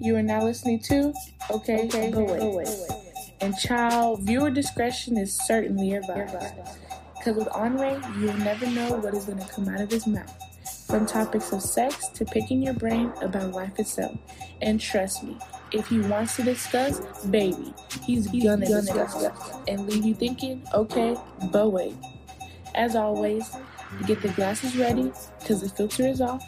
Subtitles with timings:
[0.00, 1.12] You are now listening to
[1.50, 2.68] Okay, okay, but wait.
[3.40, 6.36] And child, viewer discretion is certainly advised.
[7.16, 10.32] Because with Andre, you'll never know what is going to come out of his mouth.
[10.86, 14.16] From topics of sex to picking your brain about life itself.
[14.62, 15.36] And trust me,
[15.72, 21.16] if he wants to discuss, baby, he's, gonna, discuss and leave you thinking, okay,
[21.52, 21.94] but wait.
[22.74, 23.50] As always,
[24.06, 26.44] get the glasses ready because the filter is off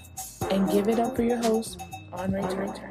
[0.50, 1.80] and give it up for your host,
[2.12, 2.89] Andre Turner.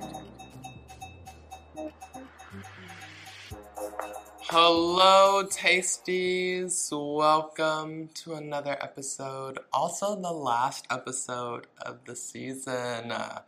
[4.51, 6.89] Hello, tasties.
[6.91, 9.59] Welcome to another episode.
[9.71, 13.11] Also, the last episode of the season.
[13.11, 13.41] Uh,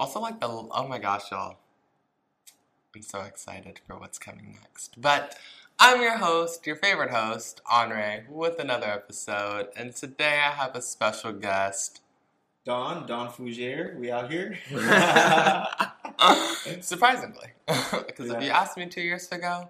[0.00, 1.58] also, like the oh my gosh, y'all.
[2.94, 4.98] I'm so excited for what's coming next.
[4.98, 5.36] But
[5.78, 9.68] I'm your host, your favorite host, Andre, with another episode.
[9.76, 12.00] And today I have a special guest.
[12.64, 14.56] Don, Don Fougere, we out here.
[16.80, 17.48] Surprisingly.
[18.06, 19.68] Because if you asked me two years ago,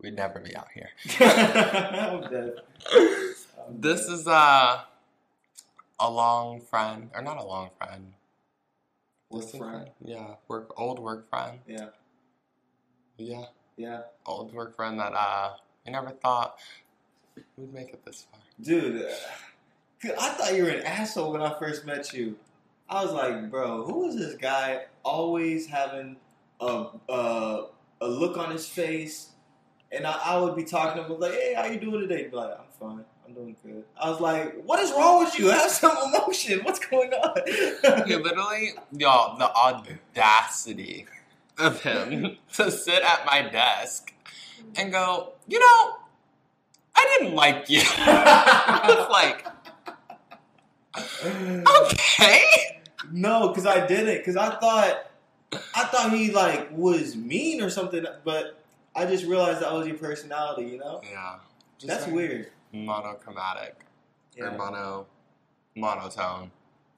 [0.00, 0.88] we'd never be out here.
[1.20, 2.54] I'm dead.
[2.92, 3.34] I'm
[3.80, 4.80] This is uh,
[6.00, 8.14] a long friend, or not a long friend.
[9.30, 9.90] Work Distant friend.
[10.02, 11.58] Yeah, work old work friend.
[11.66, 11.88] Yeah,
[13.18, 13.44] Yeah,
[13.76, 14.02] yeah.
[14.24, 15.50] old work friend that uh,
[15.86, 16.58] I never thought
[17.58, 18.40] we'd make it this far.
[18.62, 22.36] Dude, uh, I thought you were an asshole when I first met you.
[22.88, 26.16] I was like, bro, who is this guy always having
[26.58, 27.66] a, a,
[28.00, 29.28] a look on his face?
[29.90, 32.22] And I, I would be talking to him, like, hey, how you doing today?
[32.22, 33.04] He'd be like, I'm fine.
[33.26, 33.84] I'm doing good.
[34.00, 35.48] I was like, what is wrong with you?
[35.50, 36.60] Have some emotion.
[36.62, 38.06] What's going on?
[38.06, 41.06] He literally, y'all, the audacity
[41.58, 44.12] of him to sit at my desk
[44.76, 45.96] and go, you know,
[46.94, 47.82] I didn't like you.
[47.84, 49.46] I was like,
[51.82, 52.80] okay.
[53.10, 54.18] No, because I didn't.
[54.18, 55.10] Because I thought,
[55.74, 58.04] I thought he like was mean or something.
[58.24, 58.57] But
[58.98, 60.64] I just realized that was your personality.
[60.72, 61.36] You know, Yeah.
[61.78, 62.50] Just that's very weird.
[62.72, 63.76] Monochromatic.
[64.40, 64.56] or Yeah.
[64.56, 65.06] mono
[65.76, 66.50] monotone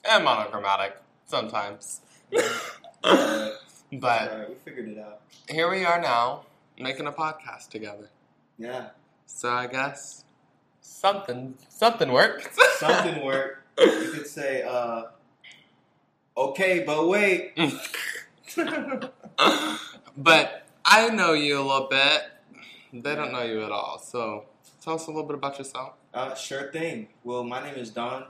[0.04, 0.96] and monochromatic
[1.26, 2.00] sometimes.
[3.92, 5.20] But alright, we figured it out.
[5.48, 6.44] here we are now
[6.78, 8.08] making a podcast together.
[8.56, 8.90] Yeah,
[9.26, 10.24] So I guess
[10.80, 12.54] something something worked.
[12.78, 13.66] something worked.
[13.78, 15.06] You could say, uh,
[16.36, 17.56] "Okay, but wait."
[20.16, 20.59] but
[20.92, 22.22] I know you a little bit.
[22.92, 24.00] They don't know you at all.
[24.00, 24.46] So
[24.82, 25.92] tell us a little bit about yourself.
[26.12, 27.06] Uh, sure thing.
[27.22, 28.24] Well, my name is Don.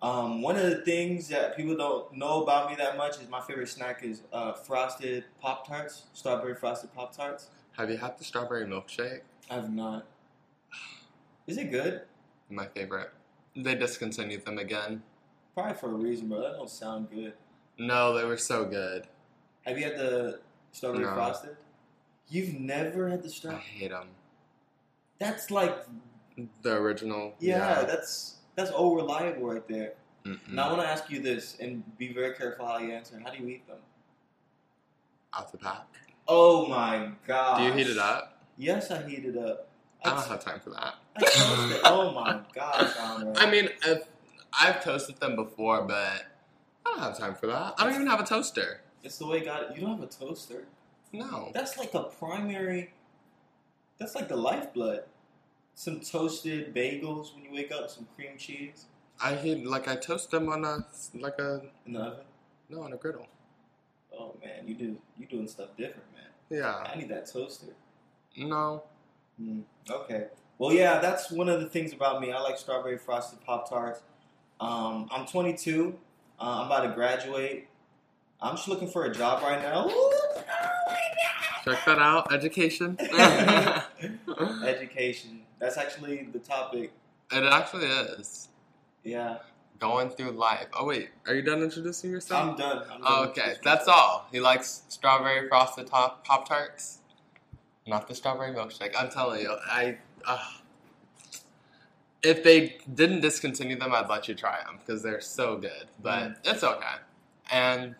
[0.00, 3.42] Um, one of the things that people don't know about me that much is my
[3.42, 7.48] favorite snack is uh, frosted Pop Tarts, strawberry frosted Pop Tarts.
[7.76, 9.20] Have you had the strawberry milkshake?
[9.50, 10.06] I've not.
[11.46, 12.00] Is it good?
[12.48, 13.10] My favorite.
[13.54, 15.02] They discontinued them again.
[15.52, 16.40] Probably for a reason, bro.
[16.40, 17.34] That don't sound good.
[17.76, 19.06] No, they were so good.
[19.66, 20.40] Have you had the
[20.72, 21.12] strawberry No.
[21.12, 21.56] frosted?
[22.30, 23.54] You've never had the stuff.
[23.54, 24.08] I hate them.
[25.18, 25.76] That's like,
[26.62, 27.34] The original.
[27.40, 29.92] yeah, that's that's all reliable right there.
[30.24, 30.52] Mm-mm.
[30.52, 33.18] Now I want to ask you this, and be very careful how you answer.
[33.24, 33.78] How do you eat them?
[35.36, 35.86] Out the pack.
[36.28, 37.58] Oh my god!
[37.58, 38.38] Do you heat it up?
[38.56, 39.68] Yes, I heat it up.
[40.04, 40.94] I don't have time for that.
[41.18, 41.80] I.
[41.84, 43.36] Oh my gosh, Conrad.
[43.38, 44.06] I mean, if,
[44.58, 46.26] I've toasted them before, but
[46.86, 47.74] I don't have time for that.
[47.78, 48.80] I don't even have a toaster.
[49.02, 49.72] it's the way God.
[49.74, 50.64] You don't have a toaster.
[51.12, 51.50] No.
[51.54, 52.92] That's like the primary.
[53.98, 55.04] That's like the lifeblood.
[55.74, 58.86] Some toasted bagels when you wake up, some cream cheese
[59.22, 60.84] I heat like I toast them on a
[61.14, 62.24] like a in the oven.
[62.70, 63.26] no on a griddle.
[64.18, 66.58] Oh man, you do you doing stuff different, man.
[66.58, 66.74] Yeah.
[66.74, 67.74] I need that toaster.
[68.36, 68.82] No.
[69.40, 70.28] Mm, okay.
[70.58, 72.32] Well, yeah, that's one of the things about me.
[72.32, 74.00] I like strawberry frosted pop tarts.
[74.60, 75.94] Um, I'm 22.
[76.38, 77.68] Uh, I'm about to graduate.
[78.42, 79.88] I'm just looking for a job right now.
[81.64, 82.32] Check that out.
[82.32, 82.96] Education.
[84.64, 85.42] Education.
[85.58, 86.92] That's actually the topic.
[87.32, 88.48] it actually is
[89.04, 89.38] Yeah,
[89.78, 90.66] going through life.
[90.78, 92.50] Oh wait, are you done introducing yourself?
[92.50, 92.78] I'm done.
[92.90, 94.26] I'm done Oh, okay, that's all.
[94.32, 96.98] He likes strawberry frosted top pop tarts,
[97.86, 98.94] not the strawberry milkshake.
[98.98, 99.98] I'm telling you, I.
[100.26, 100.38] Uh,
[102.22, 105.86] if they didn't discontinue them, I'd let you try them because they're so good.
[106.02, 106.96] But it's okay.
[107.50, 107.94] And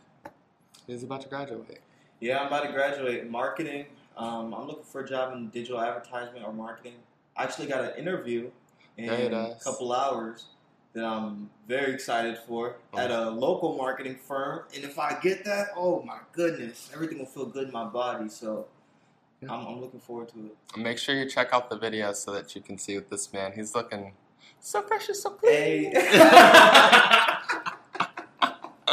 [0.86, 1.80] he's about to graduate.
[2.20, 3.86] Yeah, I'm about to graduate marketing.
[4.16, 6.94] Um, I'm looking for a job in digital advertisement or marketing.
[7.36, 8.50] I actually got an interview
[8.98, 10.46] in a couple hours
[10.92, 14.64] that I'm very excited for at a local marketing firm.
[14.74, 18.28] And if I get that, oh my goodness, everything will feel good in my body.
[18.28, 18.66] So
[19.40, 19.52] Yeah.
[19.52, 20.56] I'm, I'm looking forward to it.
[20.78, 23.52] Make sure you check out the video so that you can see with this man.
[23.54, 24.12] He's looking
[24.58, 25.92] so fresh and so clean.
[25.92, 25.92] Hey.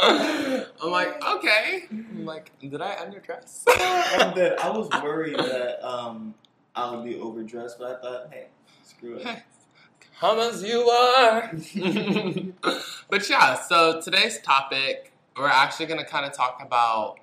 [0.80, 1.84] I'm like, okay.
[1.90, 3.64] I'm like, did I underdress?
[4.20, 6.34] and then I was worried that um,
[6.74, 8.46] I would be overdressed, but I thought, hey,
[8.84, 9.26] screw it.
[9.26, 9.42] Hey,
[10.20, 11.52] Come as you are.
[13.08, 17.18] but yeah, so today's topic, we're actually going to kind of talk about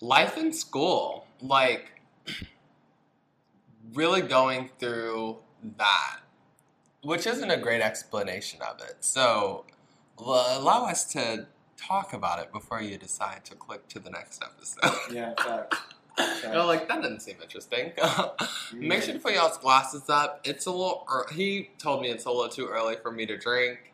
[0.00, 1.26] life in school.
[1.40, 2.02] Like,
[3.94, 5.38] really going through
[5.78, 6.18] that,
[7.02, 8.96] which isn't a great explanation of it.
[9.00, 9.64] So,
[10.20, 11.46] l- allow us to
[11.78, 14.98] talk about it before you decide to click to the next episode.
[15.14, 15.78] Yeah, facts.
[16.42, 17.92] You're like, that doesn't seem interesting.
[18.74, 20.40] Make sure to put y'all's glasses up.
[20.44, 21.06] It's a little.
[21.32, 23.92] he told me it's a little too early for me to drink.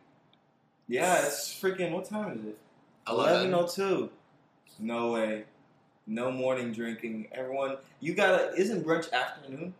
[0.89, 1.93] Yeah, it's freaking.
[1.93, 2.59] What time is it?
[3.07, 3.53] Eleven.
[3.53, 4.11] Eleven oh two.
[4.79, 5.45] No way.
[6.07, 7.29] No morning drinking.
[7.33, 8.55] Everyone, you gotta.
[8.55, 9.75] Isn't brunch afternoon?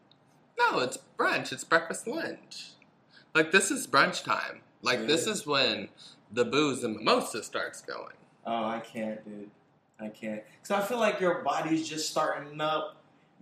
[0.59, 1.53] No, it's brunch.
[1.53, 2.73] It's breakfast lunch.
[3.35, 4.61] Like this is brunch time.
[4.83, 5.89] Like this is when
[6.35, 8.15] the booze and mimosa starts going.
[8.47, 9.51] Oh, I can't, dude.
[10.01, 10.43] I can't.
[10.67, 12.97] Cause I feel like your body's just starting up,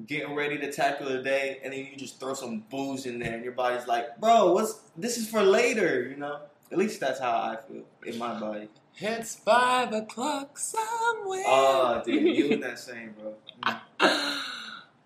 [0.07, 3.35] getting ready to tackle the day, and then you just throw some booze in there,
[3.35, 6.41] and your body's like, "Bro, what's this is for later?" You know.
[6.71, 8.69] At least that's how I feel in my body.
[8.97, 11.45] It's five o'clock somewhere.
[11.47, 13.35] Oh, dude, you and that same, bro.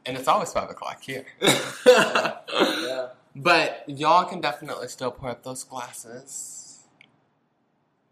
[0.06, 1.24] And it's always five o'clock here.
[1.42, 6.55] Yeah, But y'all can definitely still pour up those glasses.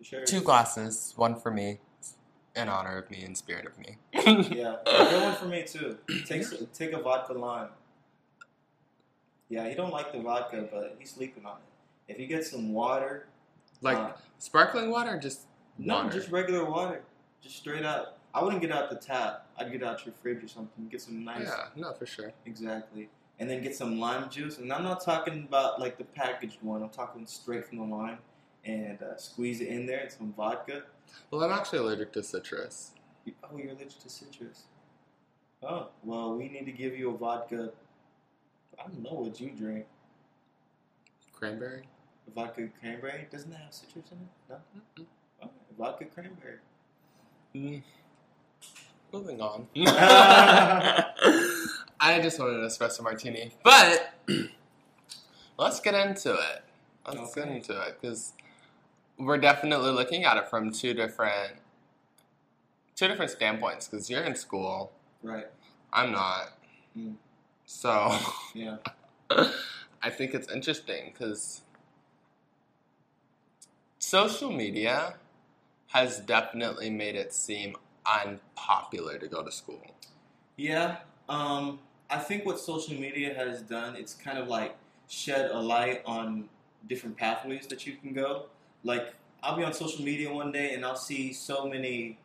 [0.05, 0.25] For sure.
[0.25, 1.81] Two glasses, one for me,
[2.55, 3.97] in honor of me, in spirit of me.
[4.55, 5.99] Yeah, good one for me too.
[6.27, 7.69] Take take a vodka lime.
[9.49, 12.13] Yeah, he don't like the vodka, but he's sleeping on it.
[12.13, 13.27] If you get some water,
[13.81, 15.43] like uh, sparkling water, or just
[15.79, 16.11] no, water.
[16.11, 17.03] just regular water,
[17.43, 18.19] just straight up.
[18.33, 19.47] I wouldn't get out the tap.
[19.59, 20.89] I'd get out your fridge or something.
[20.89, 22.33] Get some nice, yeah, no, for sure.
[22.47, 23.09] exactly,
[23.39, 24.59] and then get some lime juice.
[24.59, 26.83] And I'm not talking about like the packaged one.
[26.83, 28.19] I'm talking straight from the lime,
[28.65, 30.83] and uh, squeeze it in there and some vodka.
[31.31, 32.93] Well, I'm actually allergic to citrus.
[33.25, 34.65] You- Oh, you're allergic to citrus.
[35.63, 37.71] Oh, well, we need to give you a vodka.
[38.79, 39.87] I don't know what you drink.
[41.33, 41.85] Cranberry.
[42.35, 43.27] Vodka cranberry?
[43.31, 44.29] Doesn't that have citrus in it?
[44.49, 44.57] No?
[45.03, 45.07] Mm-mm.
[45.43, 46.59] Oh, vodka cranberry.
[47.55, 47.83] Mm.
[49.13, 49.67] Moving on.
[52.01, 54.15] I just wanted an espresso martini, but
[55.59, 56.65] let's get into it.
[57.07, 57.57] Let's get Okay.
[57.57, 58.33] into it because
[59.19, 61.55] we're definitely looking at it from two different
[62.97, 63.89] two different standpoints.
[63.89, 65.47] Because you're in school, Right.
[65.93, 66.59] I'm not,
[66.97, 67.15] Mm.
[67.67, 68.17] so
[68.55, 68.77] Yeah.
[70.03, 71.63] I think it's interesting because
[73.99, 75.15] social media
[75.89, 77.77] has definitely made it seem
[78.07, 79.83] unpopular to go to school.
[80.57, 80.99] Yeah.
[81.29, 81.79] Um,
[82.11, 84.77] I think what social media has done, it's kind of like
[85.09, 86.49] shed a light on
[86.87, 88.47] different pathways that you can go.
[88.85, 92.19] Like, I'll be on social media one day and I'll see so many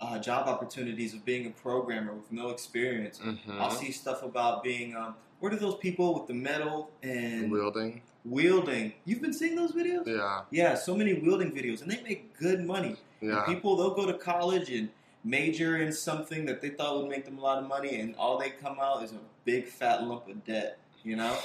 [0.00, 3.18] uh, job opportunities of being a programmer with no experience.
[3.18, 3.60] Mm-hmm.
[3.60, 8.02] I'll see stuff about being, um, what are those people with the metal and Wielding.
[8.24, 8.92] wielding?
[9.04, 10.06] You've been seeing those videos?
[10.06, 12.96] Yeah, Yeah, so many wielding videos, and they make good money.
[13.20, 13.44] And yeah.
[13.44, 14.88] people, they'll go to college and
[15.24, 18.38] major in something that they thought would make them a lot of money, and all
[18.38, 21.36] they come out is a big fat lump of debt, you know?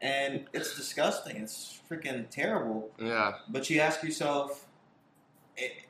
[0.00, 1.36] And it's disgusting.
[1.36, 2.90] It's freaking terrible.
[3.00, 4.66] Yeah, But you ask yourself,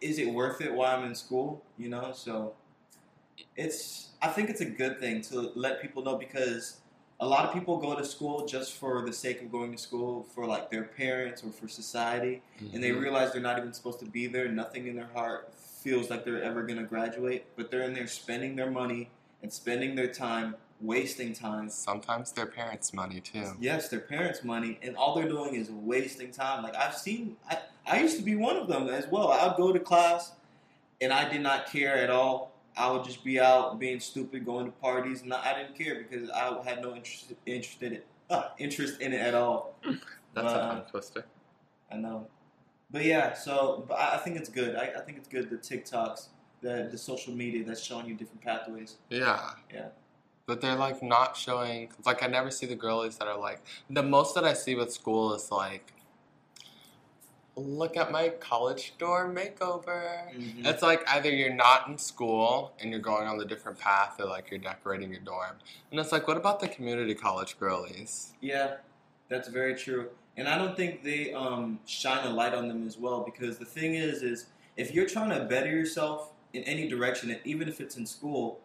[0.00, 1.62] is it worth it while I'm in school?
[1.76, 2.54] You know, so
[3.56, 4.08] it's.
[4.20, 6.78] I think it's a good thing to let people know because
[7.20, 10.26] a lot of people go to school just for the sake of going to school
[10.34, 13.00] for like their parents or for society, and they Mhm.
[13.02, 14.48] realize they're not even supposed to be there.
[14.48, 18.06] Nothing in their heart feels like they're ever going to graduate, but they're in there
[18.08, 19.10] spending their money
[19.42, 21.68] and spending their time, wasting time.
[21.68, 23.52] sometimes their parents' money too.
[23.60, 26.62] Yes, their parents' money, and all they're doing is wasting time.
[26.62, 29.28] Like I've seen, I, I used to be one of them as well.
[29.32, 30.32] I'd go to class,
[31.00, 32.52] and I did not care at all.
[32.76, 36.30] I would just be out being stupid, going to parties, and I didn't care because
[36.30, 39.74] I had no interest interest in it, uh, interest in it at all.
[40.34, 41.24] That's Uh, a tongue twister.
[41.90, 42.28] I know,
[42.90, 43.32] but yeah.
[43.34, 44.76] So, but I, I think it's good.
[44.76, 46.28] I, I think it's good the TikToks,
[46.60, 48.96] the the social media that's showing you different pathways.
[49.10, 49.40] Yeah.
[49.74, 49.88] Yeah.
[50.48, 51.90] But they're like not showing.
[52.04, 54.92] Like I never see the girlies that are like the most that I see with
[54.92, 55.92] school is like,
[57.54, 60.32] look at my college dorm makeover.
[60.34, 60.64] Mm-hmm.
[60.64, 64.26] It's like either you're not in school and you're going on the different path, or
[64.26, 65.56] like you're decorating your dorm.
[65.90, 68.32] And it's like, what about the community college girlies?
[68.40, 68.76] Yeah,
[69.28, 70.08] that's very true.
[70.36, 73.64] And I don't think they um, shine a light on them as well because the
[73.64, 77.80] thing is, is if you're trying to better yourself in any direction, and even if
[77.80, 78.60] it's in school,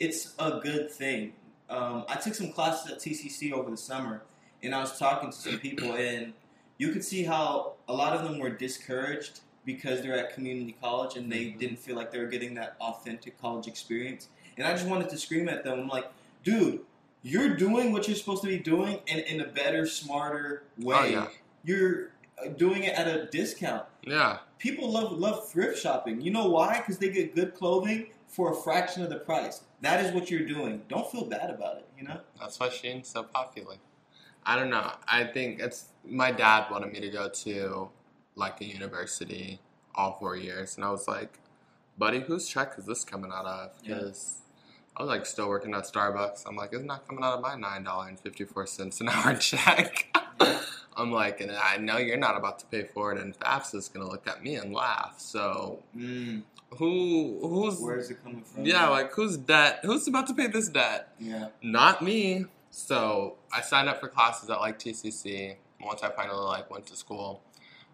[0.00, 1.34] it's a good thing.
[1.68, 4.22] Um, I took some classes at TCC over the summer,
[4.62, 6.32] and I was talking to some people, and
[6.78, 11.16] you could see how a lot of them were discouraged because they're at community college
[11.16, 14.28] and they didn't feel like they were getting that authentic college experience.
[14.56, 15.80] And I just wanted to scream at them.
[15.80, 16.06] I'm like,
[16.42, 16.80] dude,
[17.22, 20.96] you're doing what you're supposed to be doing and in a better, smarter way.
[20.98, 21.28] Oh, yeah.
[21.62, 22.08] You're
[22.42, 23.84] uh, doing it at a discount.
[24.02, 24.38] Yeah.
[24.58, 26.22] People love love thrift shopping.
[26.22, 26.78] You know why?
[26.78, 29.60] Because they get good clothing for a fraction of the price.
[29.82, 30.82] That is what you're doing.
[30.88, 31.86] Don't feel bad about it.
[31.98, 32.20] You know.
[32.38, 33.76] That's why Shein's so popular.
[34.46, 34.92] I don't know.
[35.06, 37.90] I think it's my dad wanted me to go to
[38.36, 39.60] like a university
[39.94, 41.38] all four years, and I was like,
[41.98, 43.96] "Buddy, whose check is this coming out of?" Yeah.
[43.96, 44.36] Because
[44.96, 46.44] I was like still working at Starbucks.
[46.46, 49.08] I'm like, "It's not coming out of my nine dollar and fifty four cents an
[49.10, 50.16] hour check."
[50.96, 54.08] I'm like, and I know you're not about to pay for it, and FAFSA's gonna
[54.08, 55.14] look at me and laugh.
[55.18, 56.42] So Mm,
[56.76, 58.64] who who's where's it coming from?
[58.64, 59.80] yeah, like who's debt?
[59.82, 61.12] Who's about to pay this debt?
[61.18, 61.48] yeah.
[61.62, 62.46] Not me.
[62.70, 66.96] So I signed up for classes at like TCC once I finally like went to
[66.96, 67.42] school.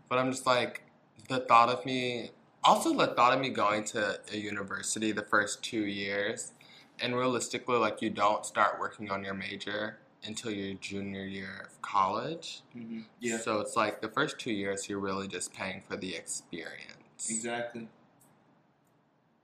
[0.08, 0.82] But I'm just like
[1.28, 2.30] the thought of me
[2.62, 6.52] also the thought of me going to a university the first two years
[7.00, 11.80] and realistically like you don't start working on your major until your junior year of
[11.82, 12.62] college.
[12.72, 13.38] hmm Yeah.
[13.38, 17.30] So it's like the first two years you're really just paying for the experience.
[17.30, 17.88] Exactly.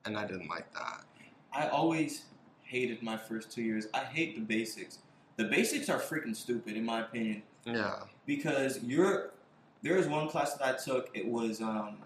[0.04, 1.04] And I didn't like that.
[1.52, 2.24] I always
[2.62, 3.86] hated my first two years.
[3.94, 4.98] I hate the basics.
[5.36, 8.00] The basics are freaking stupid, in my opinion, Yeah.
[8.26, 9.30] because you're.
[9.82, 11.10] There was one class that I took.
[11.12, 11.96] It was um,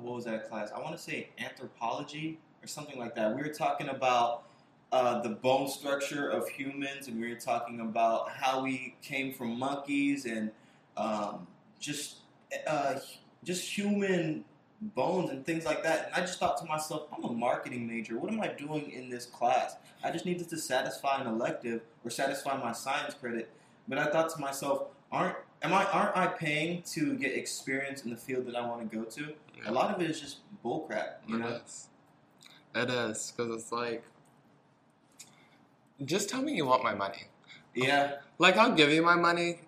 [0.00, 0.70] what was that class?
[0.74, 3.34] I want to say anthropology or something like that.
[3.34, 4.44] We were talking about
[4.92, 9.58] uh, the bone structure of humans, and we were talking about how we came from
[9.58, 10.50] monkeys and
[10.96, 11.46] um,
[11.78, 12.16] just
[12.66, 12.94] uh,
[13.44, 14.44] just human
[14.80, 16.06] bones and things like that.
[16.06, 18.18] And I just thought to myself, I'm a marketing major.
[18.18, 19.76] What am I doing in this class?
[20.02, 23.50] I just needed to satisfy an elective or satisfy my science credit.
[23.88, 28.10] But I thought to myself, aren't am I aren't I paying to get experience in
[28.10, 29.34] the field that I want to go to?
[29.56, 29.70] Yeah.
[29.70, 31.48] A lot of it is just bullcrap, you know.
[31.48, 31.88] It is.
[32.74, 34.02] It is because it's like,
[36.04, 37.24] just tell me you want my money.
[37.74, 39.60] Yeah, Like I'll give you my money.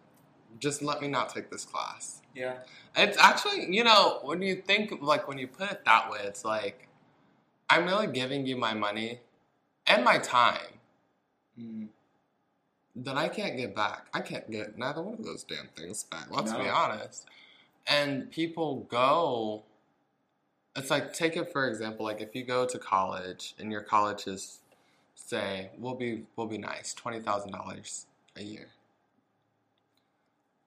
[0.60, 2.22] Just let me not take this class.
[2.36, 2.56] Yeah,
[2.94, 6.44] It's actually, you know, when you think like when you put it that way, it's
[6.44, 6.86] like
[7.70, 9.20] I'm really giving you my money
[9.86, 10.80] and my time
[11.58, 11.88] mm,
[12.96, 14.08] that I can't get back.
[14.12, 16.26] I can't get neither one of those damn things back.
[16.30, 17.24] Let's be honest.
[17.86, 19.64] And people go.
[20.76, 22.04] It's like take it for example.
[22.04, 24.60] Like if you go to college and your college is,
[25.14, 28.04] say, we'll be we'll be nice, twenty thousand dollars
[28.36, 28.68] a year.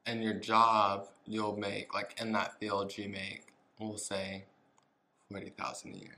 [0.10, 3.44] And your job, you'll make like in that field, you make
[3.80, 4.46] we'll say
[5.30, 6.18] forty thousand a year.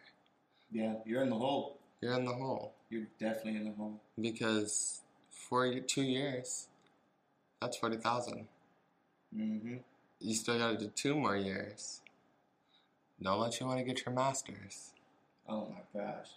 [0.72, 0.94] yeah.
[1.06, 1.78] You're in the hole.
[2.02, 4.00] You're in the hole You're definitely in the hole.
[4.20, 6.68] because for two years,
[7.60, 8.48] that's forty thousand.
[9.36, 9.76] Mm-hmm.
[10.20, 12.02] you still got to do two more years.
[13.22, 14.92] Don't let you want to get your master's.
[15.48, 16.28] Oh my gosh.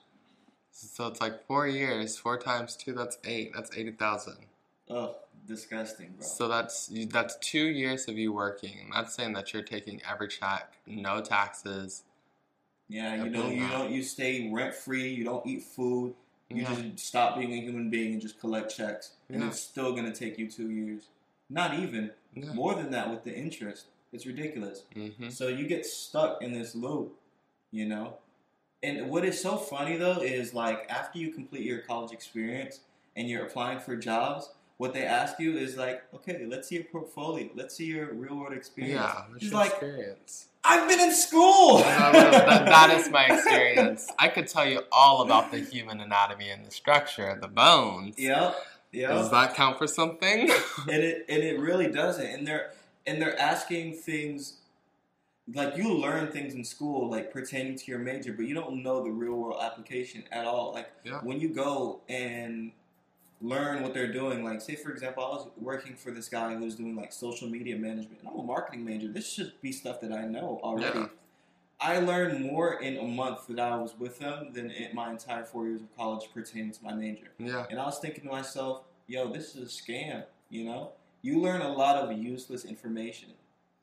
[0.70, 3.52] So it's like four years, four times two, that's eight.
[3.54, 4.38] That's eighty thousand.
[4.90, 6.26] Oh, disgusting, bro.
[6.26, 8.76] So that's that's two years of you working.
[8.84, 12.02] I'm not saying that you're taking every check, no taxes.
[12.88, 13.54] yeah, you don't.
[13.54, 13.90] You don't.
[13.92, 15.08] You stay rent free.
[15.08, 16.14] You don't eat food.
[16.50, 16.74] You Yeah.
[16.74, 19.48] just stop being a human being and just collect checks, and Yeah.
[19.48, 21.08] it's still gonna take you two years.
[21.48, 22.52] Not even Yeah.
[22.52, 23.86] more than that with the interest.
[24.12, 24.84] It's ridiculous.
[24.94, 27.18] hmm So you get stuck in this loop,
[27.70, 28.18] you know.
[28.82, 32.80] And what is so funny though is like after you complete your college experience
[33.16, 36.84] and you're applying for jobs, what they ask you is like, okay, let's see your
[36.84, 38.94] portfolio, let's see your real world experience.
[39.00, 40.48] Yeah, what's He's your like, experience?
[40.64, 41.78] I've been in school.
[41.80, 44.10] No, no, that, that is my experience.
[44.18, 48.14] I could tell you all about the human anatomy and the structure, of the bones.
[48.18, 48.56] Yep.
[48.92, 49.10] Yep.
[49.10, 50.50] Does that count for something?
[50.88, 52.24] and it and it really doesn't.
[52.26, 52.70] And they're
[53.06, 54.54] and they're asking things
[55.52, 59.02] like you learn things in school like pertaining to your major, but you don't know
[59.04, 60.72] the real world application at all.
[60.72, 61.20] Like Yeah.
[61.22, 62.72] when you go and
[63.40, 66.74] learn what they're doing, like say for example, I was working for this guy who's
[66.74, 68.20] doing like social media management.
[68.20, 69.08] And I'm a marketing major.
[69.08, 71.00] This should be stuff that I know already.
[71.00, 71.06] Yeah.
[71.80, 75.44] I learned more in a month that I was with them than in my entire
[75.44, 77.32] four years of college pertaining to my major.
[77.38, 77.66] yeah.
[77.68, 80.92] And I was thinking to myself, yo, this is a scam, you know?
[81.22, 83.30] You learn a lot of useless information,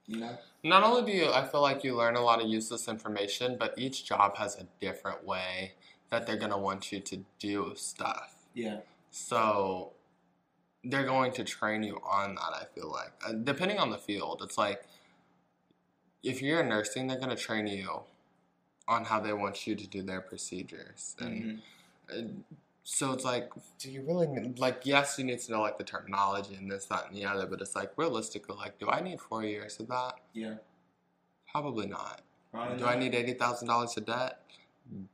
[0.08, 0.38] you know?
[0.64, 3.74] Not only do you, I feel like you learn a lot of useless information, but
[3.78, 5.74] each job has a different way
[6.10, 8.34] that they're going to want you to do stuff.
[8.54, 8.78] Yeah.
[9.12, 9.92] So
[10.84, 13.12] they're going to train you on that, I feel like.
[13.26, 14.84] Uh, depending on the field, it's like
[16.24, 18.02] if you're a nursing, they're going to train you
[18.88, 21.16] on how they want you to do their procedures.
[21.20, 21.62] And
[22.10, 22.40] Mhm.
[22.40, 22.44] uh,
[22.84, 25.84] so it's like, do you really need, like, yes, you need to know like the
[25.84, 29.22] terminology and this, that, and the other, but it's like realistically, like, do I need
[29.22, 30.16] four years of that?
[30.34, 30.56] Yeah.
[31.52, 32.22] Probably not.
[32.52, 32.96] Probably Do not.
[32.96, 34.42] I need eighty thousand dollars of debt?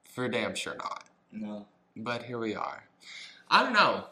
[0.05, 1.03] For damn sure not.
[1.31, 1.67] No.
[1.97, 2.83] But here we are.
[3.49, 4.05] I don't know.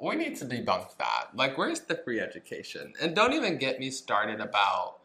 [0.00, 1.28] We need to debunk that.
[1.34, 2.94] Like, where's the free education?
[3.00, 4.96] And don't even get me started about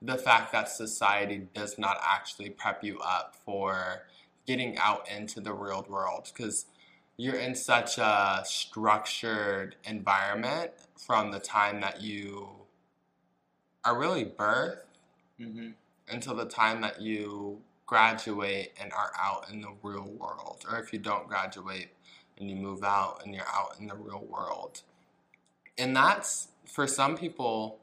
[0.00, 4.02] the fact that society does not actually prep you up for
[4.46, 6.66] getting out into the real world because
[7.16, 12.48] you're in such a structured environment from the time that you
[13.84, 14.78] are really birthed
[15.40, 15.70] Mm-hmm.
[16.08, 17.60] until the time that you
[17.92, 20.64] graduate and are out in the real world.
[20.70, 21.88] Or if you don't graduate
[22.38, 24.80] and you move out and you're out in the real world.
[25.76, 27.78] And that's for some people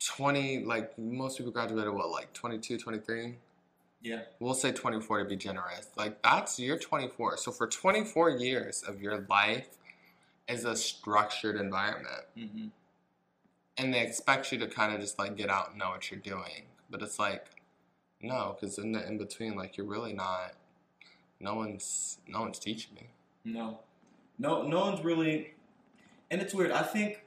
[0.00, 3.36] 20 like most people graduated what like 22 23
[4.02, 4.22] Yeah.
[4.40, 9.00] we'll say 24 to be generous like that's you're 24 so for 24 years of
[9.00, 9.68] your life
[10.48, 12.66] is a structured environment Mm-hmm.
[13.78, 16.20] and they expect you to kind of just like get out and know what you're
[16.20, 17.46] doing but it's like
[18.22, 20.52] no because in the in between like you're really not
[21.40, 23.08] no one's no one's teaching me
[23.44, 23.80] No.
[24.38, 25.54] No no one's really
[26.30, 26.72] and it's weird.
[26.72, 27.20] I think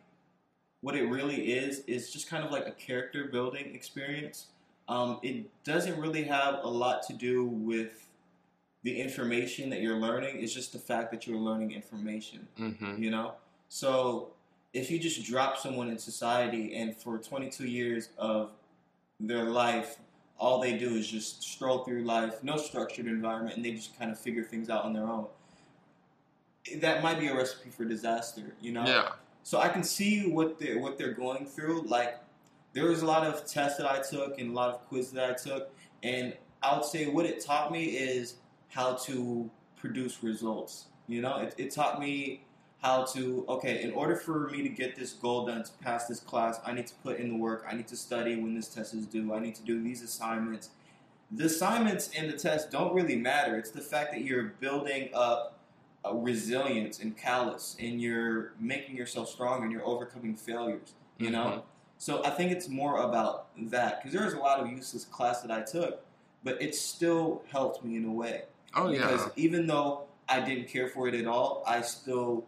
[0.82, 4.48] what it really is is just kind of like a character building experience.
[4.89, 8.10] Um, it doesn't really have a lot to do with
[8.84, 10.41] the information that you're learning.
[10.41, 12.48] It's just the fact that you're learning information.
[12.60, 13.34] mm-hmm you know
[13.70, 14.32] so
[14.74, 18.51] if you just drop someone in society and for 22 years of
[19.20, 19.98] their life
[20.39, 24.12] all they do is just stroll through life no structured environment and they just kind
[24.12, 25.25] of figure things out on their own
[26.77, 29.10] that might be a recipe for disaster you know yeah
[29.48, 31.84] so I can see what they what they're going through.
[31.84, 32.20] Like
[32.74, 35.29] there was a lot of tests that I took and a lot of quizzes that
[35.29, 38.36] I took, and I would say what it taught me is
[38.67, 40.88] how to produce results.
[41.08, 42.44] You know, it, it taught me
[42.88, 43.82] how to okay.
[43.84, 46.88] In order for me to get this goal done to pass this class, I need
[46.88, 47.65] to put in the work.
[47.69, 49.34] I need to study when this test is due.
[49.34, 50.69] I need to do these assignments.
[51.32, 53.58] The assignments and the tests don't really matter.
[53.58, 55.60] It's the fact that you're building up
[56.13, 61.62] resilience and callous and you're making yourself stronger and you're overcoming failures you know Mhm.
[61.97, 65.41] so i think it's more about that because there was a lot of useless class
[65.41, 66.06] that i took
[66.45, 68.43] but it still helped me in a way
[68.76, 72.45] oh yeah because even though i didn't care for it at all i still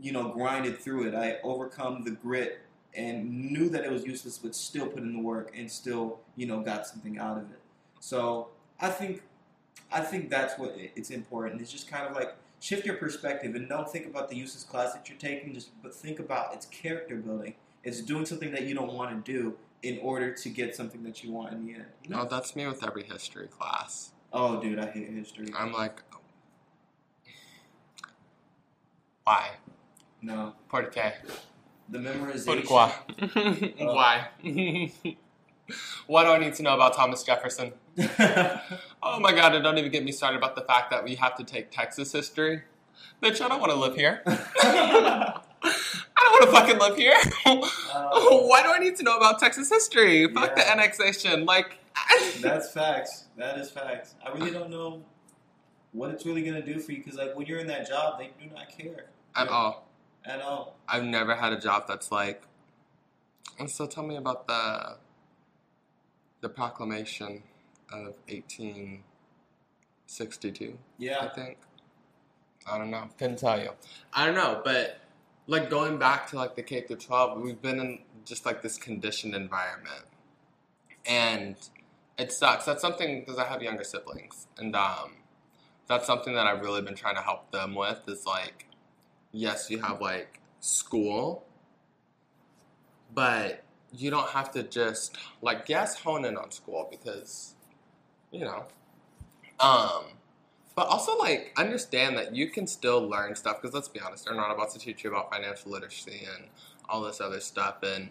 [0.00, 1.14] you know grinded through it.
[1.14, 2.60] I overcome the grit
[2.94, 6.46] and knew that it was useless but still put in the work and still you
[6.46, 7.60] know got something out of it.
[8.00, 8.48] So
[8.80, 9.22] i think
[9.92, 11.60] i think that's what it's important.
[11.60, 14.92] It's just kind of like shift your perspective and don't think about the useless class
[14.92, 17.54] that you're taking just but think about it's character building.
[17.84, 21.24] It's doing something that you don't want to do in order to get something that
[21.24, 21.86] you want in the end.
[22.04, 22.22] You know?
[22.22, 24.12] no that's me with every history class.
[24.32, 25.48] Oh dude i hate history.
[25.56, 26.02] I'm like
[29.24, 29.52] why
[30.22, 31.12] no por qué
[31.88, 32.90] the memorization Pourquoi?
[33.78, 34.28] Why?
[36.06, 37.72] what do I need to know about Thomas Jefferson?
[39.04, 41.34] Oh my god, and don't even get me started about the fact that we have
[41.34, 42.62] to take Texas history.
[43.20, 44.22] Bitch, I don't want to live here.
[44.24, 45.40] I
[46.16, 47.16] don't want to fucking live here.
[47.44, 48.46] Oh.
[48.46, 50.32] Why do I need to know about Texas history?
[50.32, 51.44] Fuck the annexation.
[51.46, 51.78] Like,
[52.40, 53.24] That's facts.
[53.36, 54.14] That is facts.
[54.24, 55.02] I really don't know
[55.90, 58.30] what it's really gonna do for you because, like, when you're in that job, they
[58.40, 59.88] do not care at all.
[60.24, 60.76] At all.
[60.88, 62.42] I've never had a job that's like.
[63.58, 64.96] And so tell me about the
[66.40, 67.42] the proclamation
[67.92, 70.78] of 1862.
[70.98, 71.58] Yeah, I think.
[72.66, 73.08] I don't know.
[73.18, 73.70] Couldn't tell you.
[74.12, 74.98] I don't know, but
[75.46, 78.76] like going back to like the K through 12, we've been in just like this
[78.76, 80.04] conditioned environment,
[81.06, 81.56] and
[82.18, 82.64] it sucks.
[82.64, 85.14] That's something because I have younger siblings, and um,
[85.88, 88.08] that's something that I've really been trying to help them with.
[88.08, 88.66] Is like,
[89.32, 91.44] yes, you have like school,
[93.14, 97.54] but you don't have to just like yes hone in on school because
[98.30, 98.64] you know
[99.60, 100.04] um
[100.74, 104.34] but also like understand that you can still learn stuff because let's be honest they're
[104.34, 106.46] not about to teach you about financial literacy and
[106.88, 108.08] all this other stuff and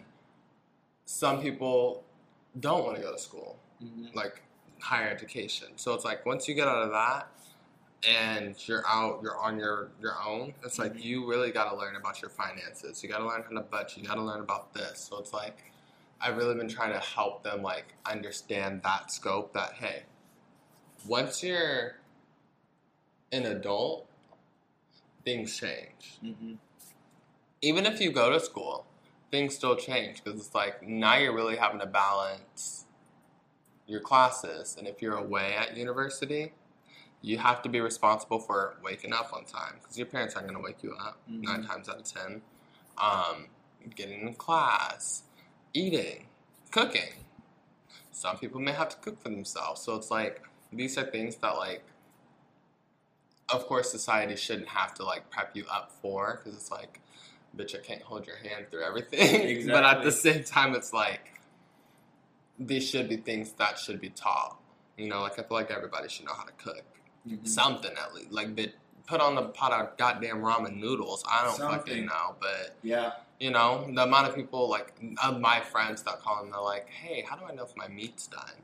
[1.04, 2.04] some people
[2.60, 4.14] don't want to go to school Mhm.
[4.14, 4.40] like
[4.80, 7.28] higher education so it's like once you get out of that
[8.06, 11.04] and you're out you're on your your own it's like Mhm.
[11.04, 13.98] you really got to learn about your finances you got to learn how to budget
[13.98, 15.70] you got to learn about this so it's like
[16.20, 20.02] i've really been trying to help them like understand that scope that hey
[21.06, 21.96] once you're
[23.30, 24.06] an adult
[25.24, 26.58] things change Mhm.
[27.62, 28.86] even if you go to school,
[29.30, 32.86] things still change because it's like now you're really having to balance
[33.86, 34.74] your classes.
[34.76, 36.52] And if you're away at university,
[37.22, 40.58] you have to be responsible for waking up on time because your parents aren't going
[40.60, 41.42] to wake you up Mhm.
[41.44, 42.42] nine times out of ten.
[42.98, 43.48] Um,
[43.96, 45.22] getting in class,
[45.72, 46.28] eating,
[46.70, 47.24] cooking.
[48.10, 49.80] Some people may have to cook for themselves.
[49.80, 51.84] So it's like these are things that like
[53.48, 57.00] of course society shouldn't have to like prep you up for because it's like
[57.56, 59.66] bitch I can't hold your hand through everything.
[59.70, 61.40] but at the same time it's like
[62.58, 64.58] these should be things that should be taught.
[64.96, 66.84] You know, like I feel like everybody should know how to cook.
[67.28, 67.46] Mhm.
[67.46, 68.32] Something at least.
[68.32, 68.48] Like
[69.06, 71.24] put on the pot of goddamn ramen noodles.
[71.28, 71.78] I don't Something.
[71.78, 73.12] fucking know, but Yeah.
[73.38, 76.88] you know, the amount of people like of my friends that call and they're like,
[76.88, 78.62] "Hey, how do I know if my meat's done?"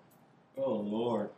[0.57, 1.31] Oh Lord.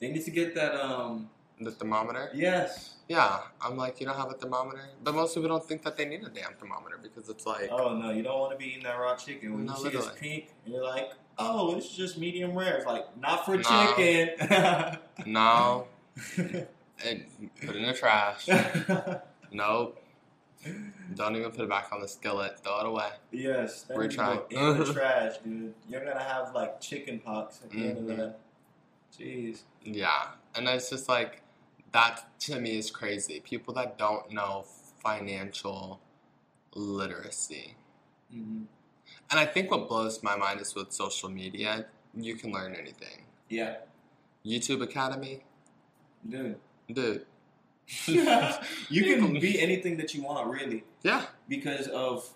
[0.00, 0.74] They need to get that.
[0.74, 1.30] Um.
[1.60, 2.30] The thermometer.
[2.34, 2.94] Yes.
[3.08, 6.04] Yeah, I'm like, you don't have a thermometer, but most people don't think that they
[6.04, 8.84] need a damn thermometer because it's like, Oh no, you don't want to be eating
[8.84, 9.54] that raw chicken.
[9.54, 12.86] When No, you see it's pink, and you're like, "Oh, it's just medium rare." It's
[12.86, 13.62] like not for No.
[13.96, 14.98] chicken.
[15.26, 15.88] no,
[16.38, 17.24] and
[17.60, 18.48] put it in the trash.
[19.50, 20.02] Nope,
[21.14, 22.60] don't even put it back on the skillet.
[22.62, 23.08] Throw it away.
[23.32, 24.72] yes, We're needs to go trying.
[24.74, 25.74] in the trash, dude.
[25.88, 28.10] You're gonna have like chicken pox at the end Mhm.
[28.10, 28.38] of that.
[29.18, 29.62] Jeez.
[29.82, 31.40] Yeah, and it's just like
[31.92, 33.40] that to me is crazy.
[33.40, 34.66] People that don't know
[35.02, 36.00] financial
[36.74, 37.74] literacy.
[38.30, 38.64] hmm
[39.30, 43.24] And I think what blows my mind is with social media, you can learn anything.
[43.48, 43.76] Yeah,
[44.44, 45.44] YouTube Academy,
[46.28, 46.56] dude.
[46.92, 47.24] dude.
[48.06, 52.28] you can be anything that you want, really, Yeah, because of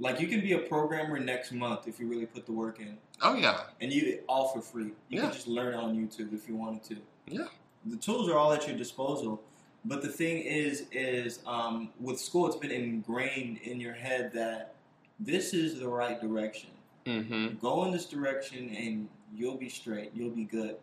[0.00, 2.98] like you can be a programmer next month if you really put the work in,
[3.20, 4.86] oh yeah, and you all for free.
[4.86, 5.20] You Yeah.
[5.22, 6.96] can just learn on YouTube if you wanted to.
[7.28, 7.46] Yeah.
[7.86, 9.40] the tools are all at your disposal.
[9.84, 14.74] But the thing is, is um, with school, it's been ingrained in your head that
[15.18, 16.70] this is the right direction.
[17.04, 17.56] mm-hmm.
[17.60, 20.12] Go in this direction, and you'll be straight.
[20.14, 20.76] You'll be good.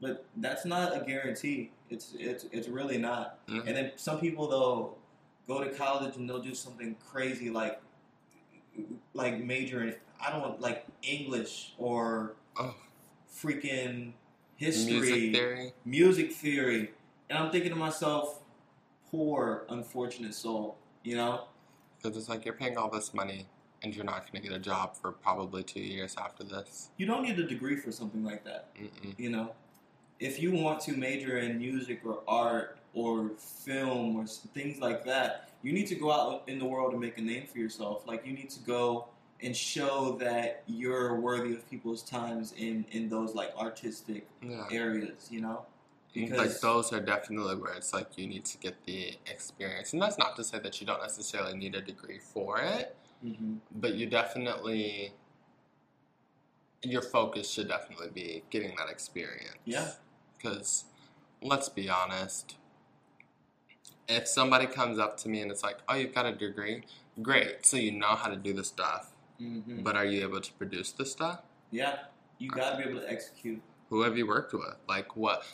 [0.00, 1.72] But that's not a guarantee.
[1.90, 3.46] It's it's it's really not.
[3.48, 3.66] Mhm.
[3.66, 4.96] And then some people they'll
[5.46, 7.80] go to college and they'll do something crazy like
[9.14, 12.74] like major in I don't want like English or Oh.
[13.32, 14.12] freaking
[14.56, 15.72] history, Music theory.
[15.84, 16.92] music theory.
[17.30, 18.42] And I'm thinking to myself,
[19.10, 21.46] poor unfortunate soul, you know?
[22.02, 23.46] Because it's like you're paying all this money
[23.82, 26.90] and you're not going to get a job for probably two years after this.
[26.98, 29.14] You don't need a degree for something like that, Mm-mm.
[29.18, 29.54] you know?
[30.20, 35.48] If you want to major in music or art or film or things like that,
[35.62, 38.06] you need to go out in the world and make a name for yourself.
[38.06, 39.08] Like you need to go
[39.42, 44.66] and show that you're worthy of people's times in in those like artistic Yeah.
[44.70, 45.64] areas, you know?
[46.14, 49.92] like Because those are definitely where it's like you need to get the experience.
[49.94, 53.60] And that's not to say that you don't necessarily need a degree for it, Mhm.
[53.76, 55.14] but you definitely,
[56.82, 59.56] your focus should definitely be getting that experience.
[59.64, 59.92] Yeah.
[60.40, 60.84] Because
[61.42, 62.56] let's be honest,
[64.08, 66.82] if somebody comes up to me and it's like, oh, you've got a degree,
[67.22, 67.64] great.
[67.66, 69.82] So you know how to do the stuff, Mhm.
[69.84, 71.40] but are you able to produce the stuff?
[71.70, 71.98] Yeah,
[72.38, 73.62] you got to be able to execute.
[73.90, 74.76] Who have you worked with?
[74.88, 75.44] Like what?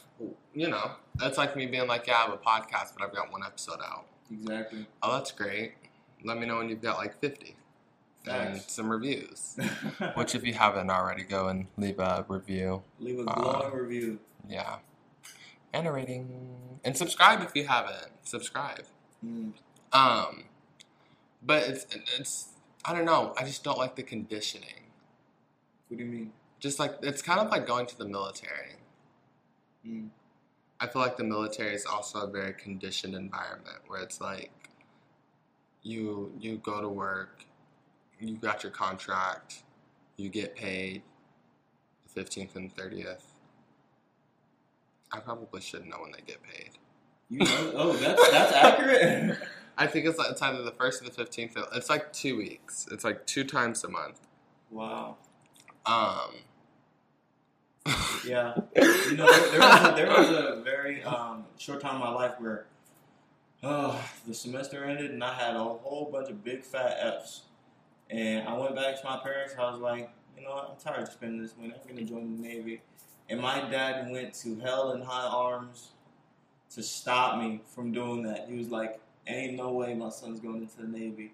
[0.55, 3.33] You know, that's like me being like, yeah, I have a podcast, but I've got
[3.33, 4.07] one episode out.
[4.31, 4.87] Exactly.
[5.03, 5.75] Oh, that's great.
[6.25, 7.57] Let me know when you've got like 50
[8.27, 9.57] and some reviews.
[10.15, 12.83] Which, if you haven't already, go and leave a review.
[12.99, 14.19] Leave a Uh, glowing review.
[14.49, 14.77] Yeah.
[15.73, 16.81] And a rating.
[16.85, 18.09] And subscribe if you haven't.
[18.23, 18.85] Subscribe.
[19.25, 19.53] Mm.
[19.93, 20.45] Um,
[21.43, 21.87] but it's,
[22.19, 22.49] it's,
[22.85, 23.35] I don't know.
[23.39, 24.91] I just don't like the conditioning.
[25.89, 26.33] What do you mean?
[26.61, 28.77] Just like, it's kind of like going to the military.
[29.87, 30.09] Mm.
[30.79, 34.51] I feel like the military is also a very conditioned environment where it's like
[35.83, 37.45] you you go to work,
[38.21, 39.63] you got your contract,
[40.19, 41.03] you get paid
[42.03, 43.25] the fifteenth and thirtieth.
[45.13, 46.71] I probably should know when they get paid.
[47.29, 47.73] You know?
[47.75, 49.39] Oh, that's that's accurate.
[49.79, 51.57] I think it's it's either the first or the fifteenth.
[51.75, 52.87] It's like two weeks.
[52.91, 54.21] It's like two times a month.
[54.71, 55.17] wow.
[55.85, 56.31] Um.
[58.27, 58.55] Yeah.
[59.07, 62.11] You know, there, there was a, there was a very um, short time in my
[62.11, 62.67] life where
[63.63, 67.43] uh, the semester ended and I had a whole bunch of big fat F's.
[68.11, 69.55] And I went back to my parents.
[69.57, 70.71] I was like, you know what?
[70.71, 71.73] I'm tired of spending this money.
[71.73, 72.83] I'm going to join the Navy.
[73.29, 75.89] And my dad went to hell in high arms
[76.75, 78.47] to stop me from doing that.
[78.49, 81.33] He was like, ain't no way my son's going into the Navy.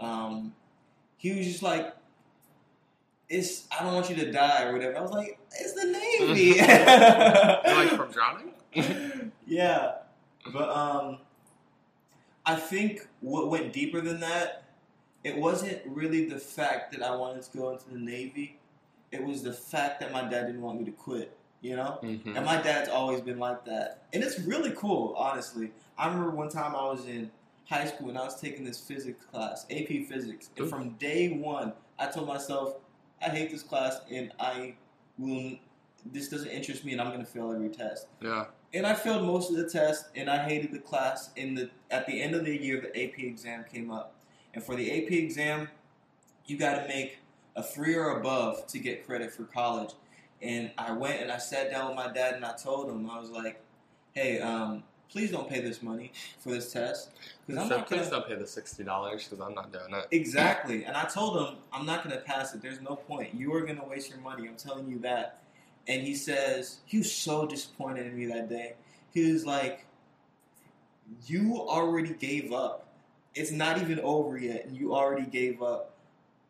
[0.00, 0.54] Um,
[1.16, 1.94] he was just like,
[3.28, 4.96] it's I don't want you to die or whatever.
[4.96, 6.58] I was like, it's the Navy.
[6.60, 9.32] like from drowning.
[9.46, 9.92] yeah,
[10.52, 11.18] but um,
[12.46, 14.64] I think what went deeper than that,
[15.24, 18.58] it wasn't really the fact that I wanted to go into the Navy.
[19.10, 21.36] It was the fact that my dad didn't want me to quit.
[21.60, 21.98] You know.
[22.00, 24.04] hmm And my dad's always been like that.
[24.12, 25.72] And it's really cool, honestly.
[25.96, 27.30] I remember one time I was in
[27.68, 30.50] high school and I was taking this physics class, AP physics.
[30.56, 30.70] And Ooh.
[30.70, 32.76] from day one, I told myself,
[33.20, 34.74] I hate this class and I
[35.18, 35.58] will.
[36.06, 38.06] This doesn't interest me, and I'm gonna fail every test.
[38.20, 38.46] Yeah.
[38.72, 41.30] And I failed most of the tests, and I hated the class.
[41.34, 44.14] In the at the end of the year, the AP exam came up,
[44.54, 45.68] and for the AP exam,
[46.46, 47.18] you got to make
[47.58, 49.90] a three or above to get credit for college.
[50.40, 53.18] And I went and I sat down with my dad, and I told him I
[53.18, 53.60] was like,
[54.12, 57.10] "Hey, um, please don't pay this money for this test
[57.46, 60.06] because I'm not please gonna." don't pay the sixty dollars because I'm not doing it.
[60.12, 62.62] Exactly, and I told him I'm not gonna pass it.
[62.62, 63.34] There's no point.
[63.34, 64.46] You are gonna waste your money.
[64.46, 65.42] I'm telling you that.
[65.88, 68.74] And he says he was so disappointed in me that day.
[69.12, 69.86] He was like,
[71.26, 72.86] "You already gave up.
[73.34, 75.97] It's not even over yet, and you already gave up.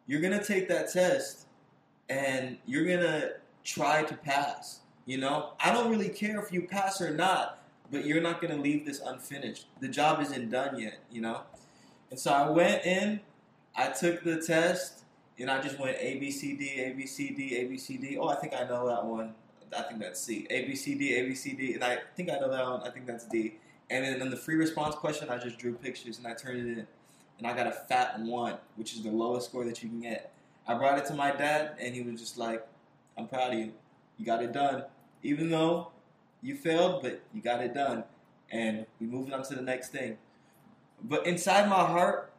[0.08, 1.46] You're gonna take that test,
[2.08, 4.80] and you're gonna try to pass.
[5.06, 8.56] You know, I don't really care if you pass or not, but you're not gonna
[8.56, 9.66] leave this unfinished.
[9.80, 10.98] The job isn't done yet.
[11.12, 11.42] You know."
[12.10, 13.20] And so I went in,
[13.76, 15.04] I took the test,
[15.38, 17.98] and I just went A B C D A B C D A B C
[17.98, 18.16] D.
[18.18, 19.34] Oh, I think I know that one.
[19.76, 20.46] I think that's C.
[20.48, 22.80] A B C D A B C D, and I think I know that one.
[22.82, 23.58] I think that's D.
[23.90, 26.78] And then in the free response question, I just drew pictures and I turned it
[26.78, 26.86] in,
[27.38, 30.32] and I got a fat one, which is the lowest score that you can get.
[30.66, 32.66] I brought it to my dad, and he was just like,
[33.16, 33.72] "I'm proud of you.
[34.18, 34.84] You got it done,
[35.22, 35.92] even though
[36.42, 38.04] you failed, but you got it done."
[38.50, 40.18] And we moved on to the next thing.
[41.02, 42.32] But inside my heart,